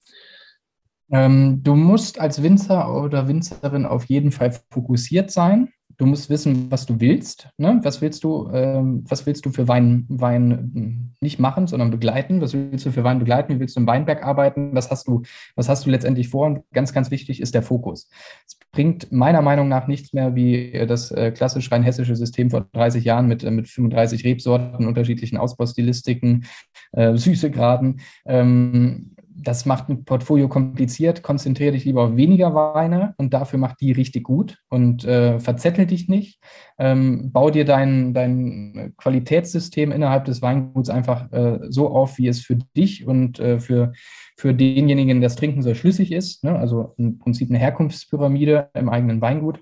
[1.11, 6.71] Ähm, du musst als Winzer oder Winzerin auf jeden Fall fokussiert sein du musst wissen,
[6.71, 7.51] was du willst.
[7.59, 7.81] Ne?
[7.83, 12.41] Was willst du, ähm, was willst du für Wein, Wein hm, nicht machen, sondern begleiten?
[12.41, 13.55] Was willst du für Wein begleiten?
[13.55, 14.71] Wie willst du im Weinberg arbeiten?
[14.75, 15.23] Was hast du,
[15.57, 16.47] was hast du letztendlich vor?
[16.47, 18.09] Und ganz, ganz wichtig ist der Fokus.
[18.47, 22.67] Es bringt meiner Meinung nach nichts mehr wie das äh, klassisch rein hessische System vor
[22.73, 26.47] 30 Jahren mit, äh, mit 35 Rebsorten, unterschiedlichen Ausbaustilistiken,
[26.93, 28.01] äh, Süßegraden.
[28.25, 31.23] Ähm, das macht ein Portfolio kompliziert.
[31.23, 35.87] Konzentriere dich lieber auf weniger Weine und dafür mach die richtig gut und äh, verzettel
[35.87, 36.41] dich nicht.
[36.79, 42.41] Ähm, bau dir dein, dein Qualitätssystem innerhalb des Weinguts einfach äh, so auf, wie es
[42.41, 43.93] für dich und äh, für,
[44.37, 46.43] für denjenigen, der das trinken soll, schlüssig ist.
[46.43, 46.59] Ne?
[46.59, 49.61] Also im Prinzip eine Herkunftspyramide im eigenen Weingut.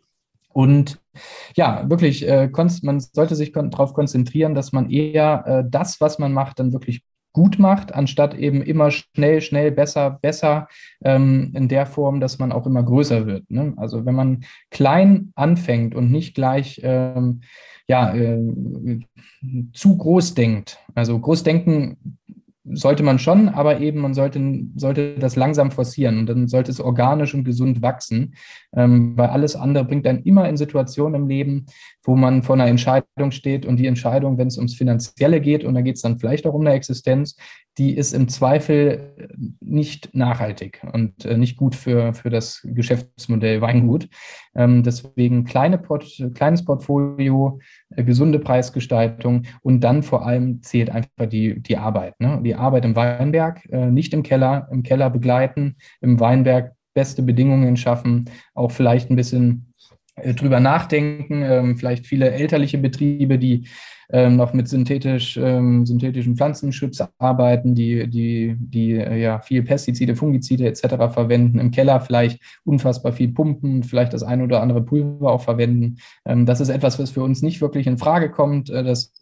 [0.56, 0.98] Und
[1.54, 2.50] ja, wirklich, äh,
[2.82, 6.72] man sollte sich kon darauf konzentrieren, dass man eher äh, das, was man macht, dann
[6.72, 7.02] wirklich
[7.36, 10.68] gut macht, anstatt eben immer schnell, schnell, besser, besser
[11.04, 13.50] ähm, in der Form, dass man auch immer größer wird.
[13.50, 13.74] Ne?
[13.76, 17.42] Also wenn man klein anfängt und nicht gleich ähm,
[17.88, 18.40] ja, äh,
[19.74, 20.78] zu groß denkt.
[20.94, 22.16] Also groß denken
[22.72, 24.40] sollte man schon, aber eben man sollte,
[24.74, 28.34] sollte das langsam forcieren und dann sollte es organisch und gesund wachsen,
[28.74, 31.66] ähm, weil alles andere bringt dann immer in Situationen im Leben,
[32.06, 35.74] wo man vor einer Entscheidung steht und die Entscheidung, wenn es ums Finanzielle geht und
[35.74, 37.36] da geht es dann vielleicht auch um eine Existenz,
[37.78, 39.28] die ist im Zweifel
[39.60, 44.08] nicht nachhaltig und äh, nicht gut für, für das Geschäftsmodell Weingut.
[44.54, 47.58] Ähm, deswegen kleine Port, kleines Portfolio,
[47.90, 52.18] äh, gesunde Preisgestaltung und dann vor allem zählt einfach die, die Arbeit.
[52.18, 52.40] Ne?
[52.42, 57.76] Die Arbeit im Weinberg, äh, nicht im Keller, im Keller begleiten, im Weinberg beste Bedingungen
[57.76, 59.74] schaffen, auch vielleicht ein bisschen
[60.16, 63.66] drüber nachdenken, ähm, vielleicht viele elterliche Betriebe, die
[64.08, 70.14] ähm, noch mit synthetisch, ähm, synthetischen Pflanzenschutz arbeiten, die, die, die äh, ja viel Pestizide,
[70.14, 71.12] Fungizide etc.
[71.12, 75.96] verwenden, im Keller vielleicht unfassbar viel pumpen, vielleicht das eine oder andere Pulver auch verwenden.
[76.24, 78.70] Das ist etwas, was für uns nicht wirklich in Frage kommt.
[78.70, 79.12] Äh, das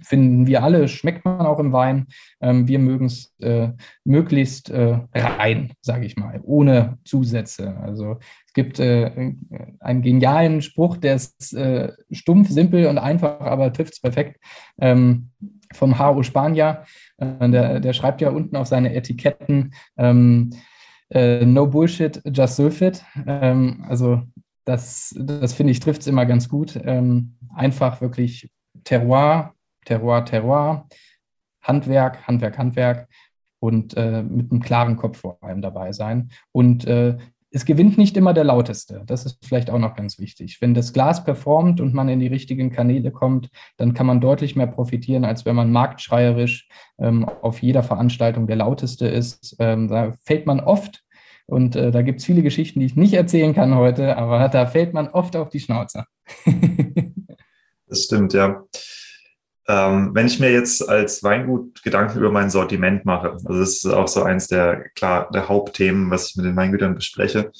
[0.00, 2.06] finden wir alle, schmeckt man auch im Wein.
[2.40, 3.68] Wir mögen es äh,
[4.04, 7.76] möglichst äh, rein, sage ich mal, ohne Zusätze.
[7.78, 8.18] Also
[8.54, 9.34] gibt äh,
[9.80, 14.40] einen genialen Spruch, der ist äh, stumpf, simpel und einfach, aber trifft es perfekt.
[14.78, 15.30] Ähm,
[15.72, 16.22] vom H.O.
[16.22, 16.84] Spanier,
[17.18, 20.50] äh, der, der, schreibt ja unten auf seine Etiketten, ähm,
[21.10, 23.04] äh, no bullshit, just sulfit.
[23.26, 24.22] Ähm, also
[24.64, 26.80] das, das finde ich, trifft es immer ganz gut.
[26.82, 28.50] Ähm, einfach wirklich
[28.84, 30.86] Terroir, Terroir, Terroir,
[31.62, 33.08] Handwerk, Handwerk, Handwerk
[33.58, 36.30] und äh, mit einem klaren Kopf vor allem dabei sein.
[36.52, 37.16] Und äh,
[37.54, 39.02] es gewinnt nicht immer der lauteste.
[39.06, 40.60] Das ist vielleicht auch noch ganz wichtig.
[40.60, 44.56] Wenn das Glas performt und man in die richtigen Kanäle kommt, dann kann man deutlich
[44.56, 49.54] mehr profitieren, als wenn man marktschreierisch ähm, auf jeder Veranstaltung der lauteste ist.
[49.60, 51.04] Ähm, da fällt man oft,
[51.46, 54.66] und äh, da gibt es viele Geschichten, die ich nicht erzählen kann heute, aber da
[54.66, 56.06] fällt man oft auf die Schnauze.
[57.86, 58.64] das stimmt, ja.
[59.66, 63.86] Ähm, wenn ich mir jetzt als Weingut Gedanken über mein Sortiment mache, also das ist
[63.86, 67.50] auch so eins der, klar, der Hauptthemen, was ich mit den Weingütern bespreche.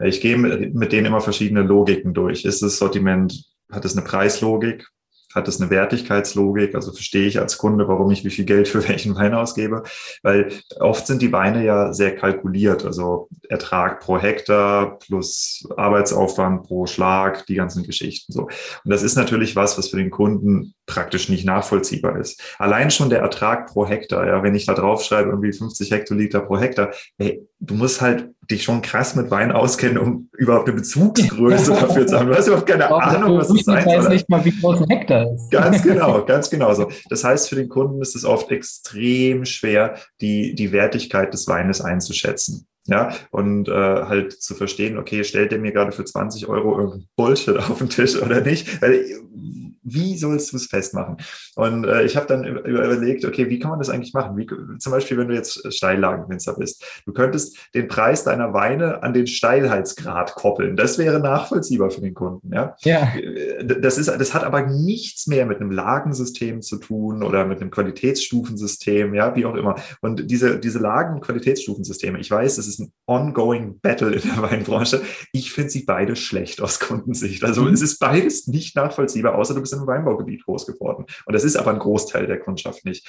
[0.00, 2.44] Ich gehe mit denen immer verschiedene Logiken durch.
[2.44, 4.88] Ist das Sortiment, hat es eine Preislogik?
[5.34, 6.74] Hat es eine Wertigkeitslogik?
[6.74, 9.82] Also verstehe ich als Kunde, warum ich wie viel Geld für welchen Wein ausgebe?
[10.22, 12.84] Weil oft sind die Weine ja sehr kalkuliert.
[12.84, 18.42] Also Ertrag pro Hektar plus Arbeitsaufwand pro Schlag, die ganzen Geschichten so.
[18.42, 22.40] Und das ist natürlich was, was für den Kunden praktisch nicht nachvollziehbar ist.
[22.58, 26.40] Allein schon der Ertrag pro Hektar, ja, wenn ich da drauf schreibe, irgendwie 50 Hektoliter
[26.40, 30.76] pro Hektar, ey, du musst halt dich schon krass mit Wein auskennen, um überhaupt eine
[30.76, 32.28] Bezugsgröße dafür zu haben.
[32.28, 33.92] Du hast überhaupt keine Ahnung, was das sein soll.
[33.92, 35.50] Ich weiß nicht mal, wie groß ein Hektar ist.
[35.50, 36.90] Ganz genau, ganz genau so.
[37.08, 41.80] Das heißt, für den Kunden ist es oft extrem schwer, die, die Wertigkeit des Weines
[41.80, 42.66] einzuschätzen.
[42.86, 47.08] Ja, und äh, halt zu verstehen, okay, stellt der mir gerade für 20 Euro irgendein
[47.16, 48.82] Bullshit auf den Tisch oder nicht?
[48.82, 49.06] Weil
[49.84, 51.18] wie sollst du es festmachen?
[51.54, 54.36] Und äh, ich habe dann überlegt, okay, wie kann man das eigentlich machen?
[54.36, 54.46] Wie,
[54.78, 56.84] zum Beispiel, wenn du jetzt Steillagenwinzer bist.
[57.06, 60.76] Du könntest den Preis deiner Weine an den Steilheitsgrad koppeln.
[60.76, 62.52] Das wäre nachvollziehbar für den Kunden.
[62.52, 62.76] Ja?
[62.80, 63.12] ja.
[63.62, 67.70] Das, ist, das hat aber nichts mehr mit einem Lagensystem zu tun oder mit einem
[67.70, 69.76] Qualitätsstufensystem, ja, wie auch immer.
[70.00, 74.42] Und diese, diese Lagen- und Qualitätsstufensysteme, ich weiß, das ist ein ongoing Battle in der
[74.42, 75.02] Weinbranche.
[75.32, 77.44] Ich finde sie beide schlecht aus Kundensicht.
[77.44, 77.74] Also mhm.
[77.74, 81.06] es ist beides nicht nachvollziehbar, außer du bist im Weinbaugebiet groß geworden.
[81.26, 83.06] Und das ist aber ein Großteil der Kundschaft nicht.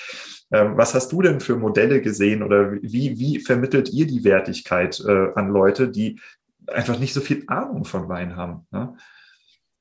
[0.51, 4.99] Ähm, was hast du denn für Modelle gesehen oder wie, wie vermittelt ihr die Wertigkeit
[5.07, 6.19] äh, an Leute, die
[6.67, 8.67] einfach nicht so viel Ahnung von Wein haben?
[8.71, 8.95] Ne?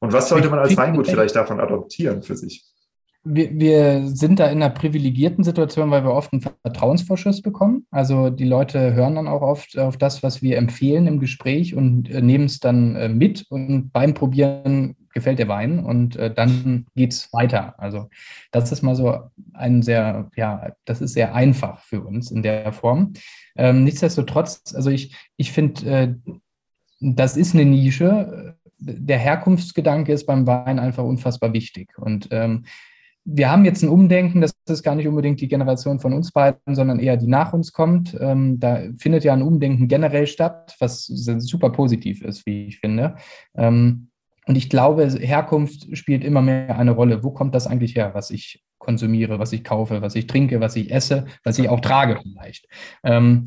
[0.00, 2.64] Und was sollte man als Weingut vielleicht davon adoptieren für sich?
[3.26, 7.86] Wir, wir, sind da in einer privilegierten Situation, weil wir oft einen Vertrauensvorschuss bekommen.
[7.90, 12.10] Also die Leute hören dann auch oft auf das, was wir empfehlen im Gespräch und
[12.10, 16.86] äh, nehmen es dann äh, mit und beim Probieren gefällt der Wein und äh, dann
[16.94, 17.74] geht es weiter.
[17.78, 18.08] Also
[18.50, 22.72] das ist mal so ein sehr, ja, das ist sehr einfach für uns in der
[22.72, 23.14] Form.
[23.56, 26.14] Ähm, nichtsdestotrotz, also ich, ich finde, äh,
[27.00, 28.56] das ist eine Nische.
[28.78, 31.96] Der Herkunftsgedanke ist beim Wein einfach unfassbar wichtig.
[31.96, 32.64] Und ähm,
[33.24, 36.74] wir haben jetzt ein Umdenken, das ist gar nicht unbedingt die Generation von uns beiden,
[36.74, 38.16] sondern eher die nach uns kommt.
[38.20, 43.16] Ähm, da findet ja ein Umdenken generell statt, was super positiv ist, wie ich finde.
[43.54, 44.08] Ähm,
[44.46, 47.24] und ich glaube, Herkunft spielt immer mehr eine Rolle.
[47.24, 50.76] Wo kommt das eigentlich her, was ich konsumiere, was ich kaufe, was ich trinke, was
[50.76, 52.68] ich esse, was ich auch trage vielleicht.
[53.02, 53.44] Ähm,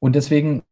[0.00, 0.62] und deswegen,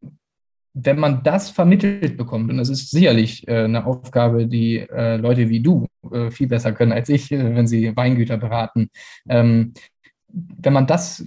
[0.75, 5.49] wenn man das vermittelt bekommt, und das ist sicherlich äh, eine Aufgabe, die äh, Leute
[5.49, 8.91] wie du äh, viel besser können als ich, wenn sie Weingüter beraten,
[9.29, 9.73] ähm,
[10.29, 11.25] wenn man das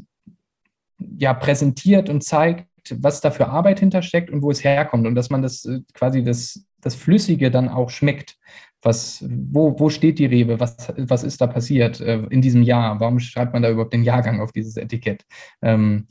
[1.18, 5.30] ja präsentiert und zeigt, was da für Arbeit hintersteckt und wo es herkommt und dass
[5.30, 8.38] man das quasi das, das Flüssige dann auch schmeckt.
[8.84, 10.60] Was, wo, wo steht die Rebe?
[10.60, 13.00] Was, was ist da passiert äh, in diesem Jahr?
[13.00, 15.24] Warum schreibt man da überhaupt den Jahrgang auf dieses Etikett?
[15.62, 16.08] Ähm,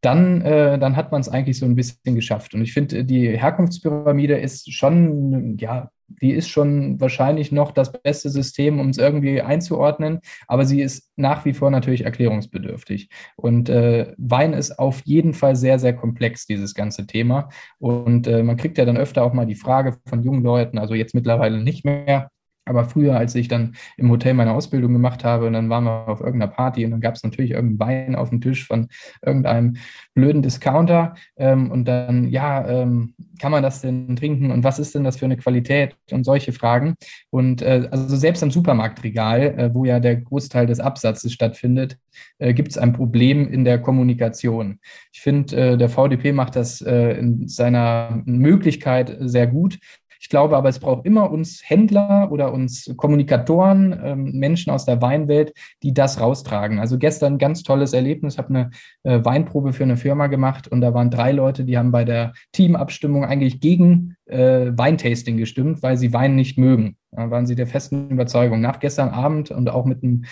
[0.00, 2.54] dann, äh, dann hat man es eigentlich so ein bisschen geschafft.
[2.54, 8.30] Und ich finde, die Herkunftspyramide ist schon, ja, die ist schon wahrscheinlich noch das beste
[8.30, 13.08] System, um es irgendwie einzuordnen, aber sie ist nach wie vor natürlich erklärungsbedürftig.
[13.36, 17.50] Und äh, Wein ist auf jeden Fall sehr, sehr komplex, dieses ganze Thema.
[17.78, 20.94] Und äh, man kriegt ja dann öfter auch mal die Frage von jungen Leuten, also
[20.94, 22.30] jetzt mittlerweile nicht mehr,
[22.68, 26.08] aber früher, als ich dann im Hotel meine Ausbildung gemacht habe, und dann waren wir
[26.08, 28.88] auf irgendeiner Party und dann gab es natürlich irgendeinen Wein auf dem Tisch von
[29.22, 29.76] irgendeinem
[30.14, 31.14] blöden Discounter.
[31.36, 35.16] Ähm, und dann, ja, ähm, kann man das denn trinken und was ist denn das
[35.16, 36.94] für eine Qualität und solche Fragen.
[37.30, 41.98] Und äh, also selbst am Supermarktregal, äh, wo ja der Großteil des Absatzes stattfindet,
[42.38, 44.80] äh, gibt es ein Problem in der Kommunikation.
[45.12, 49.78] Ich finde, äh, der VDP macht das äh, in seiner Möglichkeit sehr gut
[50.20, 55.00] Ich glaube aber, es braucht immer uns Händler oder uns Kommunikatoren, ähm, Menschen aus der
[55.00, 55.52] Weinwelt,
[55.82, 56.78] die das raustragen.
[56.78, 58.70] Also gestern ganz tolles Erlebnis, habe eine
[59.04, 62.32] äh, Weinprobe für eine Firma gemacht und da waren drei Leute, die haben bei der
[62.52, 66.96] Teamabstimmung eigentlich gegen äh, Weintasting gestimmt, weil sie Wein nicht mögen.
[67.12, 68.60] Da waren sie der festen Überzeugung.
[68.60, 70.24] Nach gestern Abend und auch mit einem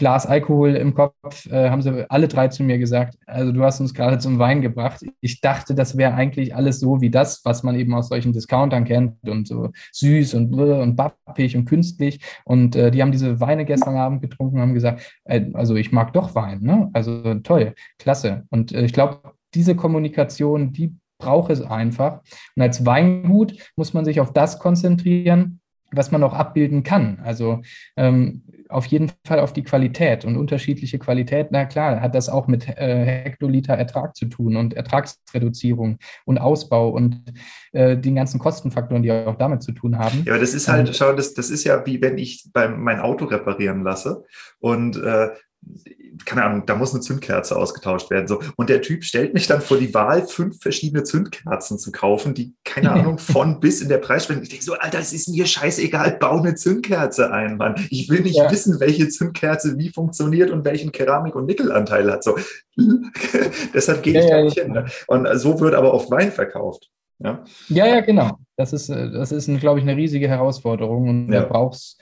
[0.00, 3.80] Glas Alkohol im Kopf, äh, haben sie alle drei zu mir gesagt, also du hast
[3.80, 5.04] uns gerade zum Wein gebracht.
[5.20, 8.86] Ich dachte, das wäre eigentlich alles so wie das, was man eben aus solchen Discountern
[8.86, 12.20] kennt und so süß und und bappig und künstlich.
[12.46, 15.92] Und äh, die haben diese Weine gestern Abend getrunken und haben gesagt, äh, also ich
[15.92, 16.88] mag doch Wein, ne?
[16.94, 18.44] Also toll, klasse.
[18.48, 22.22] Und äh, ich glaube, diese Kommunikation, die braucht es einfach.
[22.56, 25.60] Und als Weingut muss man sich auf das konzentrieren,
[25.92, 27.20] was man auch abbilden kann.
[27.22, 27.60] Also
[27.98, 31.48] ähm, auf jeden Fall auf die Qualität und unterschiedliche Qualität.
[31.50, 36.90] Na klar, hat das auch mit äh, Hektoliter Ertrag zu tun und Ertragsreduzierung und Ausbau
[36.90, 37.22] und
[37.72, 40.22] äh, den ganzen Kostenfaktoren, die auch damit zu tun haben.
[40.24, 42.80] Ja, aber das ist halt, ähm, schau, das, das ist ja wie wenn ich beim,
[42.82, 44.24] mein Auto reparieren lasse
[44.58, 45.30] und äh,
[46.24, 48.26] keine Ahnung, da muss eine Zündkerze ausgetauscht werden.
[48.26, 48.40] So.
[48.56, 52.54] Und der Typ stellt mich dann vor die Wahl, fünf verschiedene Zündkerzen zu kaufen, die,
[52.64, 54.42] keine Ahnung, von bis in der Preisspanne.
[54.42, 57.74] Ich denke so, Alter, es ist mir scheißegal, bau eine Zündkerze ein, Mann.
[57.90, 58.50] Ich will nicht ja.
[58.50, 62.24] wissen, welche Zündkerze wie funktioniert und welchen Keramik- und Nickelanteil hat.
[62.24, 62.36] So.
[63.74, 64.64] Deshalb gehe ich ja, da nicht ja.
[64.64, 64.72] hin.
[64.72, 64.86] Ne?
[65.06, 66.90] Und so wird aber oft Wein verkauft.
[67.18, 68.38] Ja, ja, ja genau.
[68.56, 71.40] Das ist, äh, das ist, glaube ich, eine riesige Herausforderung und ja.
[71.40, 71.98] da brauchst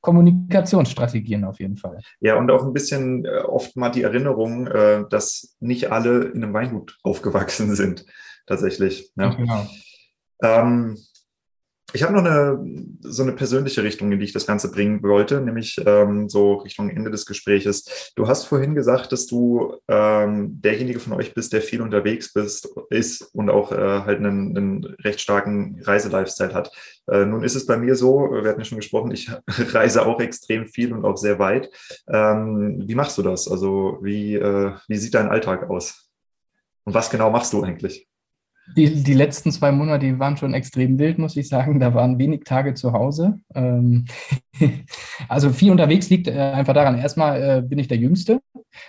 [0.00, 1.98] Kommunikationsstrategien auf jeden Fall.
[2.20, 6.42] Ja, und auch ein bisschen äh, oft mal die Erinnerung, äh, dass nicht alle in
[6.42, 8.06] einem Weingut aufgewachsen sind,
[8.46, 9.12] tatsächlich.
[9.16, 9.34] Ja.
[9.34, 9.66] Genau.
[10.42, 10.98] Ähm,
[11.92, 12.58] ich habe noch eine,
[13.00, 16.90] so eine persönliche Richtung, in die ich das Ganze bringen wollte, nämlich ähm, so Richtung
[16.90, 18.12] Ende des Gespräches.
[18.16, 22.68] Du hast vorhin gesagt, dass du ähm, derjenige von euch bist, der viel unterwegs bist,
[22.90, 26.70] ist und auch äh, halt einen, einen, recht starken Reiselifestyle hat.
[27.08, 30.20] Äh, nun ist es bei mir so, wir hatten ja schon gesprochen, ich reise auch
[30.20, 31.70] extrem viel und auch sehr weit.
[32.08, 33.48] Ähm, wie machst du das?
[33.48, 36.10] Also wie, äh, wie sieht dein Alltag aus?
[36.84, 38.09] Und was genau machst du eigentlich?
[38.76, 41.80] Die, die letzten zwei Monate die waren schon extrem wild, muss ich sagen.
[41.80, 43.40] Da waren wenig Tage zu Hause.
[43.54, 44.06] Ähm,
[45.28, 46.98] also viel unterwegs liegt äh, einfach daran.
[46.98, 48.40] Erstmal äh, bin ich der Jüngste.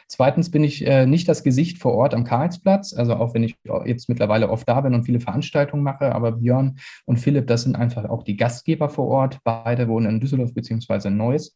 [0.08, 2.94] Zweitens bin ich äh, nicht das Gesicht vor Ort am Karlsplatz.
[2.94, 3.56] Also auch wenn ich
[3.86, 6.14] jetzt mittlerweile oft da bin und viele Veranstaltungen mache.
[6.14, 9.40] Aber Björn und Philipp, das sind einfach auch die Gastgeber vor Ort.
[9.44, 11.56] Beide wohnen in Düsseldorf beziehungsweise in Neuss.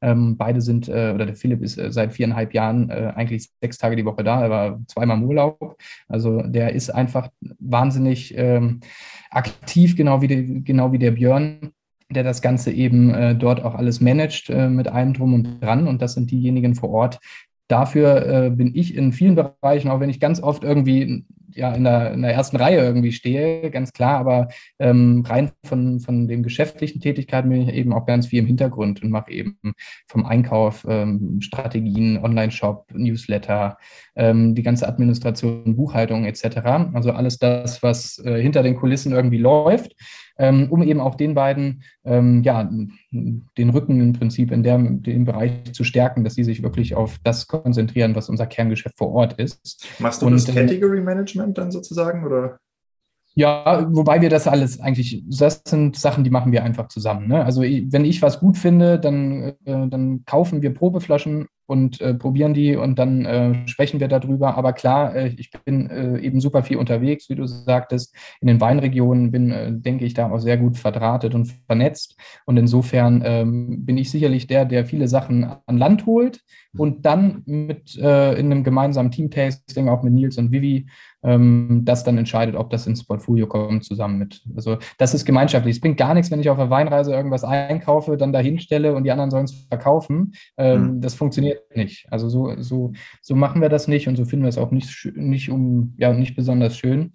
[0.00, 3.78] Ähm, beide sind, äh, oder der Philipp ist äh, seit viereinhalb Jahren äh, eigentlich sechs
[3.78, 4.42] Tage die Woche da.
[4.42, 5.76] Er war zweimal im Urlaub.
[6.08, 8.80] Also der ist einfach wahnsinnig ähm,
[9.30, 11.72] aktiv, genau wie, die, genau wie der Björn
[12.08, 15.88] der das Ganze eben äh, dort auch alles managt äh, mit allem drum und dran.
[15.88, 17.18] Und das sind diejenigen vor Ort.
[17.68, 21.24] Dafür äh, bin ich in vielen Bereichen, auch wenn ich ganz oft irgendwie
[21.56, 24.48] ja in der, in der ersten Reihe irgendwie stehe, ganz klar, aber
[24.78, 29.02] ähm, rein von, von den geschäftlichen Tätigkeiten bin ich eben auch ganz viel im Hintergrund
[29.02, 29.58] und mache eben
[30.06, 33.78] vom Einkauf ähm, Strategien, Online-Shop, Newsletter,
[34.14, 36.58] ähm, die ganze Administration, Buchhaltung etc.
[36.92, 39.94] Also alles das, was äh, hinter den Kulissen irgendwie läuft
[40.38, 42.68] ähm, um eben auch den beiden ähm, ja,
[43.10, 47.18] den Rücken im Prinzip in der, dem Bereich zu stärken, dass sie sich wirklich auf
[47.24, 49.88] das konzentrieren, was unser Kerngeschäft vor Ort ist.
[49.98, 52.58] Machst du Und, das äh, Category Management dann sozusagen oder?
[53.38, 57.28] Ja, wobei wir das alles eigentlich, das sind Sachen, die machen wir einfach zusammen.
[57.28, 57.44] Ne?
[57.44, 62.54] Also wenn ich was gut finde, dann, äh, dann kaufen wir Probeflaschen und äh, probieren
[62.54, 64.56] die und dann äh, sprechen wir darüber.
[64.56, 68.60] Aber klar, äh, ich bin äh, eben super viel unterwegs, wie du sagtest, in den
[68.60, 72.16] Weinregionen bin, äh, denke ich, da auch sehr gut verdrahtet und vernetzt.
[72.44, 76.40] Und insofern ähm, bin ich sicherlich der, der viele Sachen an Land holt
[76.76, 80.86] und dann mit äh, in einem gemeinsamen Team-Tasting auch mit Nils und Vivi
[81.26, 84.42] ähm, das dann entscheidet, ob das ins Portfolio kommt, zusammen mit.
[84.54, 85.76] Also das ist gemeinschaftlich.
[85.76, 89.02] Es bringt gar nichts, wenn ich auf der Weinreise irgendwas einkaufe, dann dahin stelle und
[89.04, 90.34] die anderen sollen es verkaufen.
[90.56, 91.00] Ähm, mhm.
[91.00, 92.06] Das funktioniert nicht.
[92.12, 95.12] Also so, so, so machen wir das nicht und so finden wir es auch nicht,
[95.16, 97.12] nicht, um, ja, nicht besonders schön.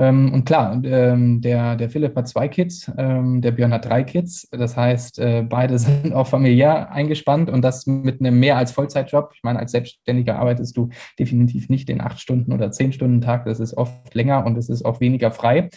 [0.00, 4.02] Ähm, und klar, ähm, der, der Philipp hat zwei Kids, ähm, der Björn hat drei
[4.02, 4.48] Kids.
[4.50, 9.32] Das heißt, äh, beide sind auch familiär eingespannt und das mit einem mehr als Vollzeitjob.
[9.34, 10.88] Ich meine, als Selbstständiger arbeitest du
[11.18, 13.44] definitiv nicht den acht Stunden oder zehn Stunden Tag.
[13.44, 15.68] Das ist oft länger und es ist auch weniger frei.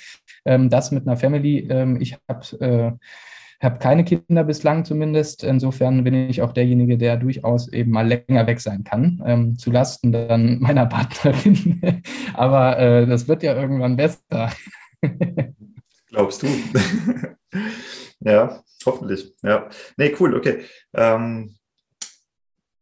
[0.45, 1.67] Ähm, das mit einer Family.
[1.69, 2.91] Ähm, ich habe äh,
[3.63, 5.43] habe keine Kinder bislang zumindest.
[5.43, 9.71] Insofern bin ich auch derjenige, der durchaus eben mal länger weg sein kann, ähm, zu
[9.71, 12.03] dann meiner Partnerin.
[12.33, 14.51] Aber äh, das wird ja irgendwann besser.
[16.07, 16.47] Glaubst du?
[18.19, 19.33] ja, hoffentlich.
[19.41, 19.69] Ja.
[19.97, 20.63] Nee, cool, okay.
[20.93, 21.55] Ähm,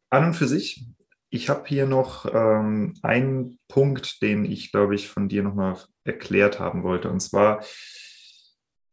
[0.09, 0.85] an und für sich,
[1.29, 6.59] ich habe hier noch ähm, einen Punkt, den ich, glaube ich, von dir nochmal erklärt
[6.59, 7.09] haben wollte.
[7.09, 7.63] Und zwar,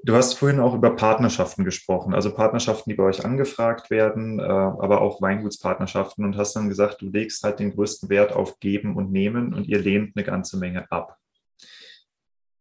[0.00, 4.42] Du hast vorhin auch über Partnerschaften gesprochen, also Partnerschaften, die bei euch angefragt werden, äh,
[4.42, 8.96] aber auch Weingutspartnerschaften und hast dann gesagt, du legst halt den größten Wert auf Geben
[8.96, 11.18] und Nehmen und ihr lehnt eine ganze Menge ab.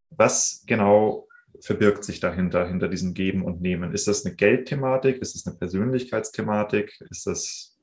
[0.09, 1.27] Was genau
[1.61, 3.93] verbirgt sich dahinter, hinter diesem Geben und Nehmen?
[3.93, 5.17] Ist das eine Geldthematik?
[5.17, 6.99] Ist das eine Persönlichkeitsthematik?
[7.09, 7.77] Ist das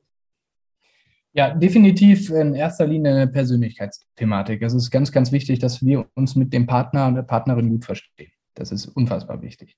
[1.37, 4.63] ja, definitiv in erster Linie eine Persönlichkeitsthematik.
[4.63, 7.85] Es ist ganz, ganz wichtig, dass wir uns mit dem Partner und der Partnerin gut
[7.85, 8.31] verstehen.
[8.55, 9.77] Das ist unfassbar wichtig.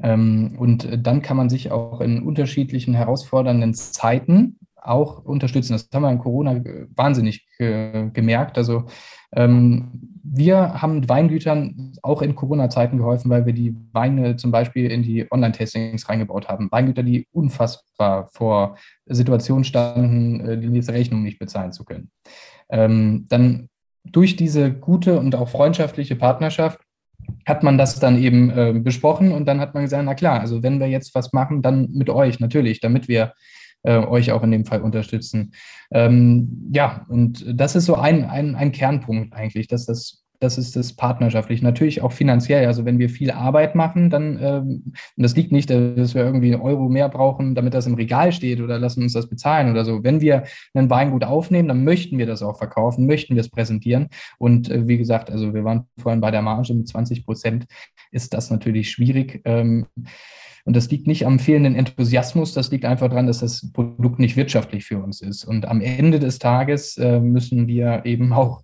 [0.00, 5.72] Ähm, und dann kann man sich auch in unterschiedlichen herausfordernden Zeiten auch unterstützen.
[5.72, 6.62] Das haben wir in Corona
[6.94, 8.56] wahnsinnig gemerkt.
[8.56, 8.84] Also
[9.32, 9.90] ähm,
[10.22, 15.26] wir haben Weingütern auch in Corona-Zeiten geholfen, weil wir die Weine zum Beispiel in die
[15.30, 16.70] Online-Tastings reingebaut haben.
[16.70, 18.76] Weingüter, die unfassbar vor
[19.06, 22.10] Situationen standen, äh, die nächste Rechnung nicht bezahlen zu können.
[22.70, 23.68] Ähm, dann
[24.04, 26.80] durch diese gute und auch freundschaftliche Partnerschaft
[27.46, 30.62] hat man das dann eben äh, besprochen und dann hat man gesagt, na klar, also
[30.62, 33.32] wenn wir jetzt was machen, dann mit euch natürlich, damit wir
[33.84, 35.52] äh, euch auch in dem Fall unterstützen.
[35.90, 40.76] Ähm, ja, und das ist so ein, ein, ein Kernpunkt eigentlich, dass das das ist
[40.76, 41.62] das partnerschaftlich.
[41.62, 42.66] Natürlich auch finanziell.
[42.66, 44.82] Also wenn wir viel Arbeit machen, dann, ähm,
[45.16, 48.32] und das liegt nicht, dass wir irgendwie einen Euro mehr brauchen, damit das im Regal
[48.32, 50.04] steht oder lassen uns das bezahlen oder so.
[50.04, 54.08] Wenn wir ein Weingut aufnehmen, dann möchten wir das auch verkaufen, möchten wir es präsentieren.
[54.38, 57.66] Und äh, wie gesagt, also wir waren vorhin bei der Marge mit 20 Prozent,
[58.12, 59.42] ist das natürlich schwierig.
[59.44, 59.86] Ähm,
[60.64, 64.36] und das liegt nicht am fehlenden Enthusiasmus, das liegt einfach daran, dass das Produkt nicht
[64.36, 65.44] wirtschaftlich für uns ist.
[65.44, 68.62] Und am Ende des Tages äh, müssen wir eben auch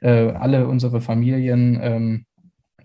[0.00, 2.26] äh, alle unsere Familien ähm,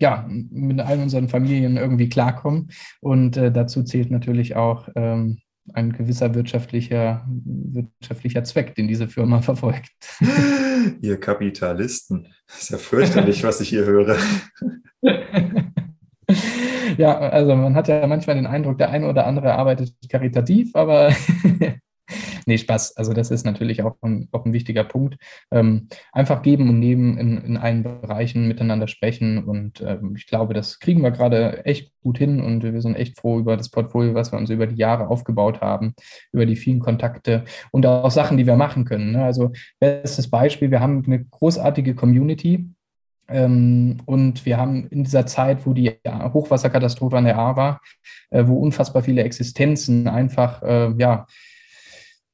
[0.00, 2.70] ja, mit allen unseren Familien irgendwie klarkommen.
[3.00, 5.40] Und äh, dazu zählt natürlich auch ähm,
[5.74, 9.90] ein gewisser wirtschaftlicher, wirtschaftlicher Zweck, den diese Firma verfolgt.
[11.00, 12.28] Ihr Kapitalisten.
[12.46, 14.16] Das ist ja fürchterlich, was ich hier höre.
[16.96, 21.12] ja, also man hat ja manchmal den Eindruck, der eine oder andere arbeitet karitativ, aber
[22.46, 22.96] nee, Spaß.
[22.96, 25.16] Also das ist natürlich auch ein, auch ein wichtiger Punkt.
[25.50, 29.44] Ähm, einfach geben und nehmen in, in allen Bereichen miteinander sprechen.
[29.44, 33.18] Und ähm, ich glaube, das kriegen wir gerade echt gut hin und wir sind echt
[33.18, 35.94] froh über das Portfolio, was wir uns über die Jahre aufgebaut haben,
[36.32, 39.12] über die vielen Kontakte und auch Sachen, die wir machen können.
[39.12, 39.24] Ne?
[39.24, 42.70] Also bestes Beispiel, wir haben eine großartige Community.
[43.30, 47.80] Ähm, und wir haben in dieser Zeit, wo die Hochwasserkatastrophe an der A war,
[48.30, 51.26] äh, wo unfassbar viele Existenzen einfach, äh, ja,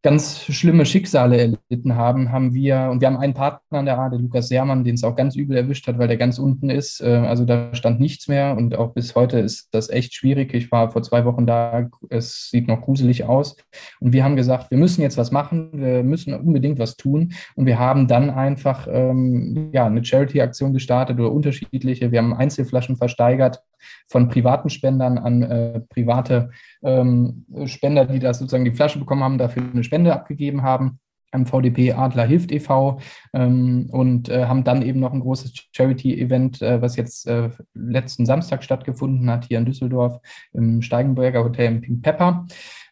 [0.02, 4.08] ganz schlimme Schicksale erlitten haben, haben wir, und wir haben einen Partner an der A,
[4.08, 7.00] der Lukas Sermann, den es auch ganz übel erwischt hat, weil der ganz unten ist.
[7.00, 10.54] Äh, also da stand nichts mehr und auch bis heute ist das echt schwierig.
[10.54, 13.56] Ich war vor zwei Wochen da, es sieht noch gruselig aus.
[13.98, 17.32] Und wir haben gesagt, wir müssen jetzt was machen, wir müssen unbedingt was tun.
[17.56, 22.12] Und wir haben dann einfach ähm, ja, eine Charity-Aktion gestartet oder unterschiedliche.
[22.12, 23.60] Wir haben Einzelflaschen versteigert
[24.08, 26.50] von privaten Spendern an äh, private
[26.82, 30.98] ähm, Spender, die das sozusagen die Flasche bekommen haben, dafür eine Spende abgegeben haben
[31.32, 32.98] am VDP Adler Hilft e.V.
[33.32, 38.26] Ähm, und äh, haben dann eben noch ein großes Charity-Event, äh, was jetzt äh, letzten
[38.26, 40.20] Samstag stattgefunden hat, hier in Düsseldorf
[40.52, 42.46] im Steigenberger Hotel im Pink Pepper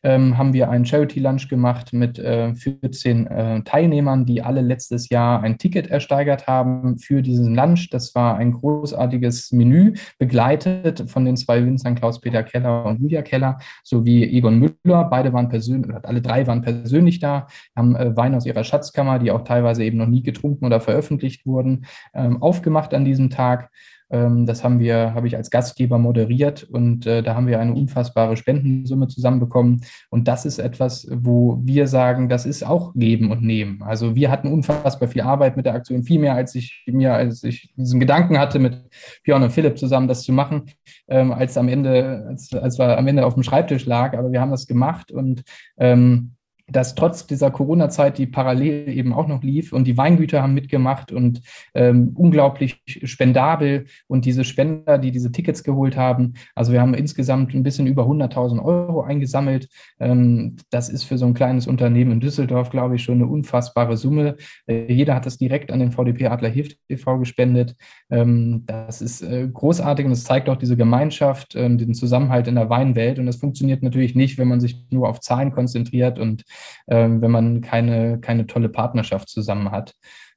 [0.05, 5.09] ähm, haben wir einen Charity Lunch gemacht mit äh, 14 äh, Teilnehmern, die alle letztes
[5.09, 7.89] Jahr ein Ticket ersteigert haben für diesen Lunch.
[7.91, 13.59] Das war ein großartiges Menü, begleitet von den zwei Winzern Klaus-Peter Keller und Julia Keller
[13.83, 15.05] sowie Egon Müller.
[15.05, 19.31] Beide waren persönlich, alle drei waren persönlich da, haben äh, Wein aus ihrer Schatzkammer, die
[19.31, 23.71] auch teilweise eben noch nie getrunken oder veröffentlicht wurden, ähm, aufgemacht an diesem Tag.
[24.15, 27.75] Ähm, das haben wir, habe ich als Gastgeber moderiert und äh, da haben wir eine
[27.75, 29.81] unfassbare Spendensumme zusammenbekommen.
[30.09, 33.83] Und das ist etwas, wo wir sagen, das ist auch Geben und Nehmen.
[33.83, 37.43] Also wir hatten unfassbar viel Arbeit mit der Aktion, viel mehr als ich mir, als
[37.43, 38.81] ich diesen Gedanken hatte, mit
[39.25, 40.71] Björn und Philipp zusammen das zu machen,
[41.09, 44.17] ähm, als am Ende, als, als wir am Ende auf dem Schreibtisch lag.
[44.17, 45.43] Aber wir haben das gemacht und
[45.77, 46.37] ähm,
[46.67, 51.13] dass trotz dieser Corona-Zeit, die parallel eben auch noch lief und die Weingüter haben mitgemacht
[51.13, 51.43] und
[51.75, 57.55] ähm, unglaublich spendabel und diese Spender, die diese Tickets geholt haben, also wir haben insgesamt
[57.55, 59.69] ein bisschen über 100.000 Euro eingesammelt.
[60.01, 63.99] Ähm, das ist für so ein kleines Unternehmen in Düsseldorf, glaube ich, schon eine unfassbare
[63.99, 64.37] Summe.
[64.67, 67.19] Äh, jeder hat das direkt an den VDP Adler Hilft e.V.
[67.19, 67.77] gespendet.
[68.11, 72.55] Ähm, das ist äh, großartig und es zeigt auch diese Gemeinschaft, äh, den Zusammenhalt in
[72.55, 76.45] der Weinwelt und das funktioniert natürlich nicht, wenn man sich nur auf Zahlen konzentriert und
[76.87, 79.95] wenn man keine, keine tolle Partnerschaft zusammen hat.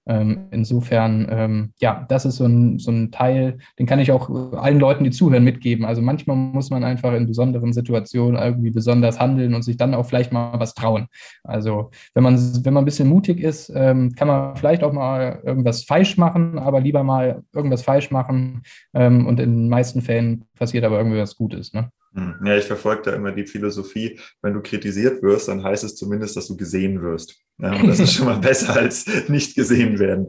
[0.07, 4.53] Ähm, insofern, ähm, ja, das ist so ein, so ein Teil, den kann ich auch
[4.53, 5.85] allen Leuten, die zuhören, mitgeben.
[5.85, 10.05] Also manchmal muss man einfach in besonderen Situationen irgendwie besonders handeln und sich dann auch
[10.05, 11.07] vielleicht mal was trauen.
[11.43, 15.41] Also wenn man, wenn man ein bisschen mutig ist, ähm, kann man vielleicht auch mal
[15.43, 18.61] irgendwas falsch machen, aber lieber mal irgendwas falsch machen.
[18.93, 21.73] Ähm, und in den meisten Fällen passiert aber irgendwie was Gutes.
[21.73, 21.89] Ne?
[22.17, 22.35] Hm.
[22.43, 26.35] Ja, ich verfolge da immer die Philosophie, wenn du kritisiert wirst, dann heißt es zumindest,
[26.35, 27.39] dass du gesehen wirst.
[27.59, 30.27] Ja, und das ist schon mal besser als nicht gesehen werden.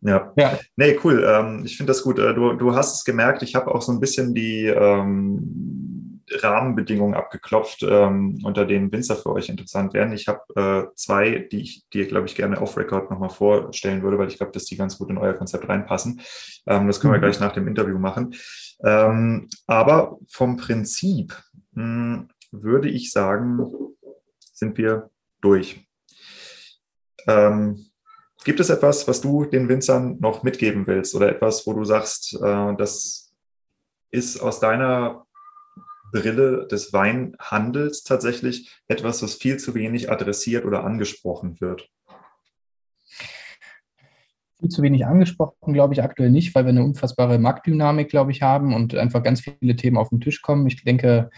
[0.00, 0.32] Ja.
[0.36, 0.58] ja.
[0.76, 1.22] Nee, cool.
[1.26, 2.18] Ähm, ich finde das gut.
[2.18, 5.89] Äh, du, du hast es gemerkt, ich habe auch so ein bisschen die ähm,
[6.30, 10.12] Rahmenbedingungen abgeklopft, ähm, unter denen Winzer für euch interessant werden.
[10.12, 10.40] Ich habe
[10.90, 14.52] äh, zwei, die ich dir, glaube ich, gerne off-Record nochmal vorstellen würde, weil ich glaube,
[14.52, 16.20] dass die ganz gut in euer Konzept reinpassen.
[16.66, 17.22] Ähm, das können wir mhm.
[17.22, 18.34] gleich nach dem Interview machen.
[18.84, 21.36] Ähm, aber vom Prinzip
[21.72, 23.60] mh, hm, würde ich sagen,
[24.52, 25.10] sind wir
[25.40, 25.86] durch.
[27.26, 27.86] Ähm,
[28.44, 32.34] gibt es etwas, was du den Winzern noch mitgeben willst oder etwas, wo du sagst,
[32.42, 33.32] äh, das
[34.10, 35.26] ist aus deiner
[36.10, 41.88] Brille des Weinhandels tatsächlich etwas, was viel zu wenig adressiert oder angesprochen wird?
[44.60, 48.42] viel zu wenig angesprochen, glaube ich, aktuell nicht, weil wir eine unfassbare Marktdynamik, glaube ich,
[48.42, 50.66] haben und einfach ganz viele Themen auf den Tisch kommen.
[50.66, 51.30] Ich denke,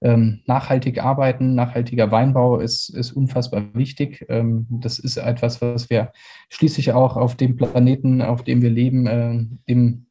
[0.00, 4.24] ähm, nachhaltig arbeiten, nachhaltiger Weinbau ist, ist unfassbar wichtig.
[4.28, 6.12] Ähm, das ist etwas, was wir
[6.48, 10.06] schließlich auch auf dem Planeten, auf dem wir leben, äh, im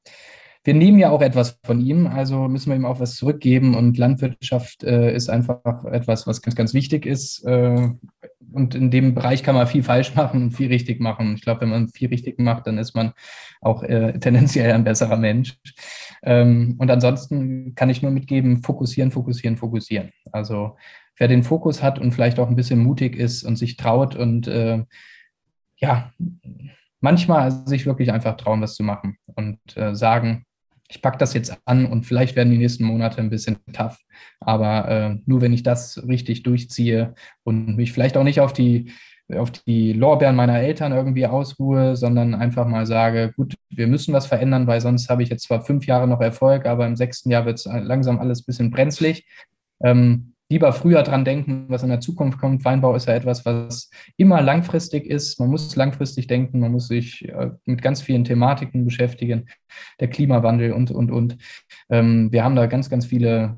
[0.63, 3.75] wir nehmen ja auch etwas von ihm, also müssen wir ihm auch was zurückgeben.
[3.75, 7.43] Und Landwirtschaft äh, ist einfach etwas, was ganz, ganz wichtig ist.
[7.45, 7.89] Äh,
[8.53, 11.35] und in dem Bereich kann man viel falsch machen und viel richtig machen.
[11.35, 13.13] Ich glaube, wenn man viel richtig macht, dann ist man
[13.61, 15.57] auch äh, tendenziell ein besserer Mensch.
[16.21, 20.11] Ähm, und ansonsten kann ich nur mitgeben, fokussieren, fokussieren, fokussieren.
[20.31, 20.75] Also
[21.17, 24.47] wer den Fokus hat und vielleicht auch ein bisschen mutig ist und sich traut und
[24.47, 24.83] äh,
[25.77, 26.11] ja,
[26.99, 30.45] manchmal sich wirklich einfach trauen, was zu machen und äh, sagen,
[30.91, 33.97] ich packe das jetzt an und vielleicht werden die nächsten Monate ein bisschen tough.
[34.41, 38.91] Aber äh, nur wenn ich das richtig durchziehe und mich vielleicht auch nicht auf die,
[39.33, 44.27] auf die Lorbeeren meiner Eltern irgendwie ausruhe, sondern einfach mal sage, gut, wir müssen was
[44.27, 47.45] verändern, weil sonst habe ich jetzt zwar fünf Jahre noch Erfolg, aber im sechsten Jahr
[47.45, 49.25] wird es langsam alles ein bisschen brenzlig.
[49.81, 52.65] Ähm, lieber früher dran denken, was in der Zukunft kommt.
[52.65, 55.39] Weinbau ist ja etwas, was immer langfristig ist.
[55.39, 59.47] Man muss langfristig denken, man muss sich äh, mit ganz vielen Thematiken beschäftigen,
[60.01, 61.37] der Klimawandel und, und, und.
[61.89, 63.57] Ähm, wir haben da ganz, ganz viele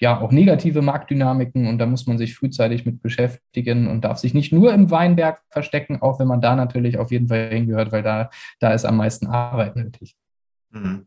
[0.00, 4.34] ja auch negative Marktdynamiken und da muss man sich frühzeitig mit beschäftigen und darf sich
[4.34, 8.02] nicht nur im Weinberg verstecken, auch wenn man da natürlich auf jeden Fall hingehört, weil
[8.02, 10.16] da, da ist am meisten Arbeit nötig.
[10.70, 11.06] Mhm.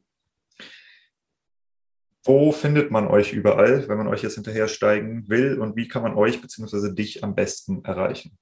[2.26, 6.15] Wo findet man euch überall, wenn man euch jetzt hinterhersteigen will und wie kann man
[6.15, 6.93] euch bzw.
[6.93, 8.38] dich am besten erreichen?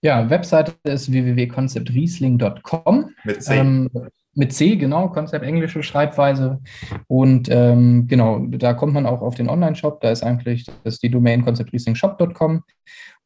[0.00, 3.10] Ja, Webseite ist www.conceptriesling.com.
[3.24, 3.54] Mit C.
[3.54, 3.90] Ähm,
[4.34, 6.60] mit C, genau, Konzept englische Schreibweise.
[7.06, 10.00] Und ähm, genau, da kommt man auch auf den Online-Shop.
[10.00, 12.62] Da ist eigentlich das ist die Domain conceptriesling.shop.com.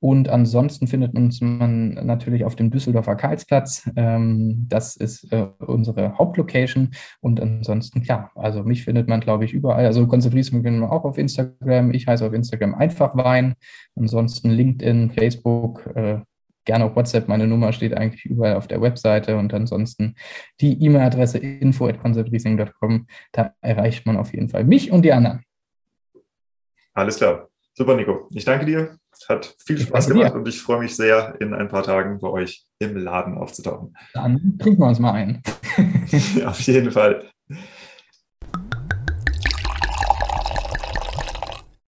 [0.00, 3.90] Und ansonsten findet uns man natürlich auf dem Düsseldorfer Karlsplatz.
[3.96, 6.90] Ähm, das ist äh, unsere Hauptlocation.
[7.20, 9.86] Und ansonsten, klar, also mich findet man, glaube ich, überall.
[9.86, 11.92] Also Konzentrieren findet man auch auf Instagram.
[11.92, 13.54] Ich heiße auf Instagram einfach Wein.
[13.96, 16.20] Ansonsten LinkedIn, Facebook, äh,
[16.64, 17.26] gerne auf WhatsApp.
[17.26, 19.36] Meine Nummer steht eigentlich überall auf der Webseite.
[19.36, 20.14] Und ansonsten
[20.60, 23.06] die E-Mail-Adresse info.conceptriesing.com.
[23.32, 25.42] Da erreicht man auf jeden Fall mich und die anderen.
[26.94, 27.48] Alles klar.
[27.74, 28.28] Super, Nico.
[28.32, 28.98] Ich danke dir.
[29.28, 32.66] Hat viel Spaß gemacht und ich freue mich sehr, in ein paar Tagen bei euch
[32.78, 33.96] im Laden aufzutauchen.
[34.14, 35.42] Dann trinken wir uns mal ein.
[36.46, 37.24] Auf jeden Fall.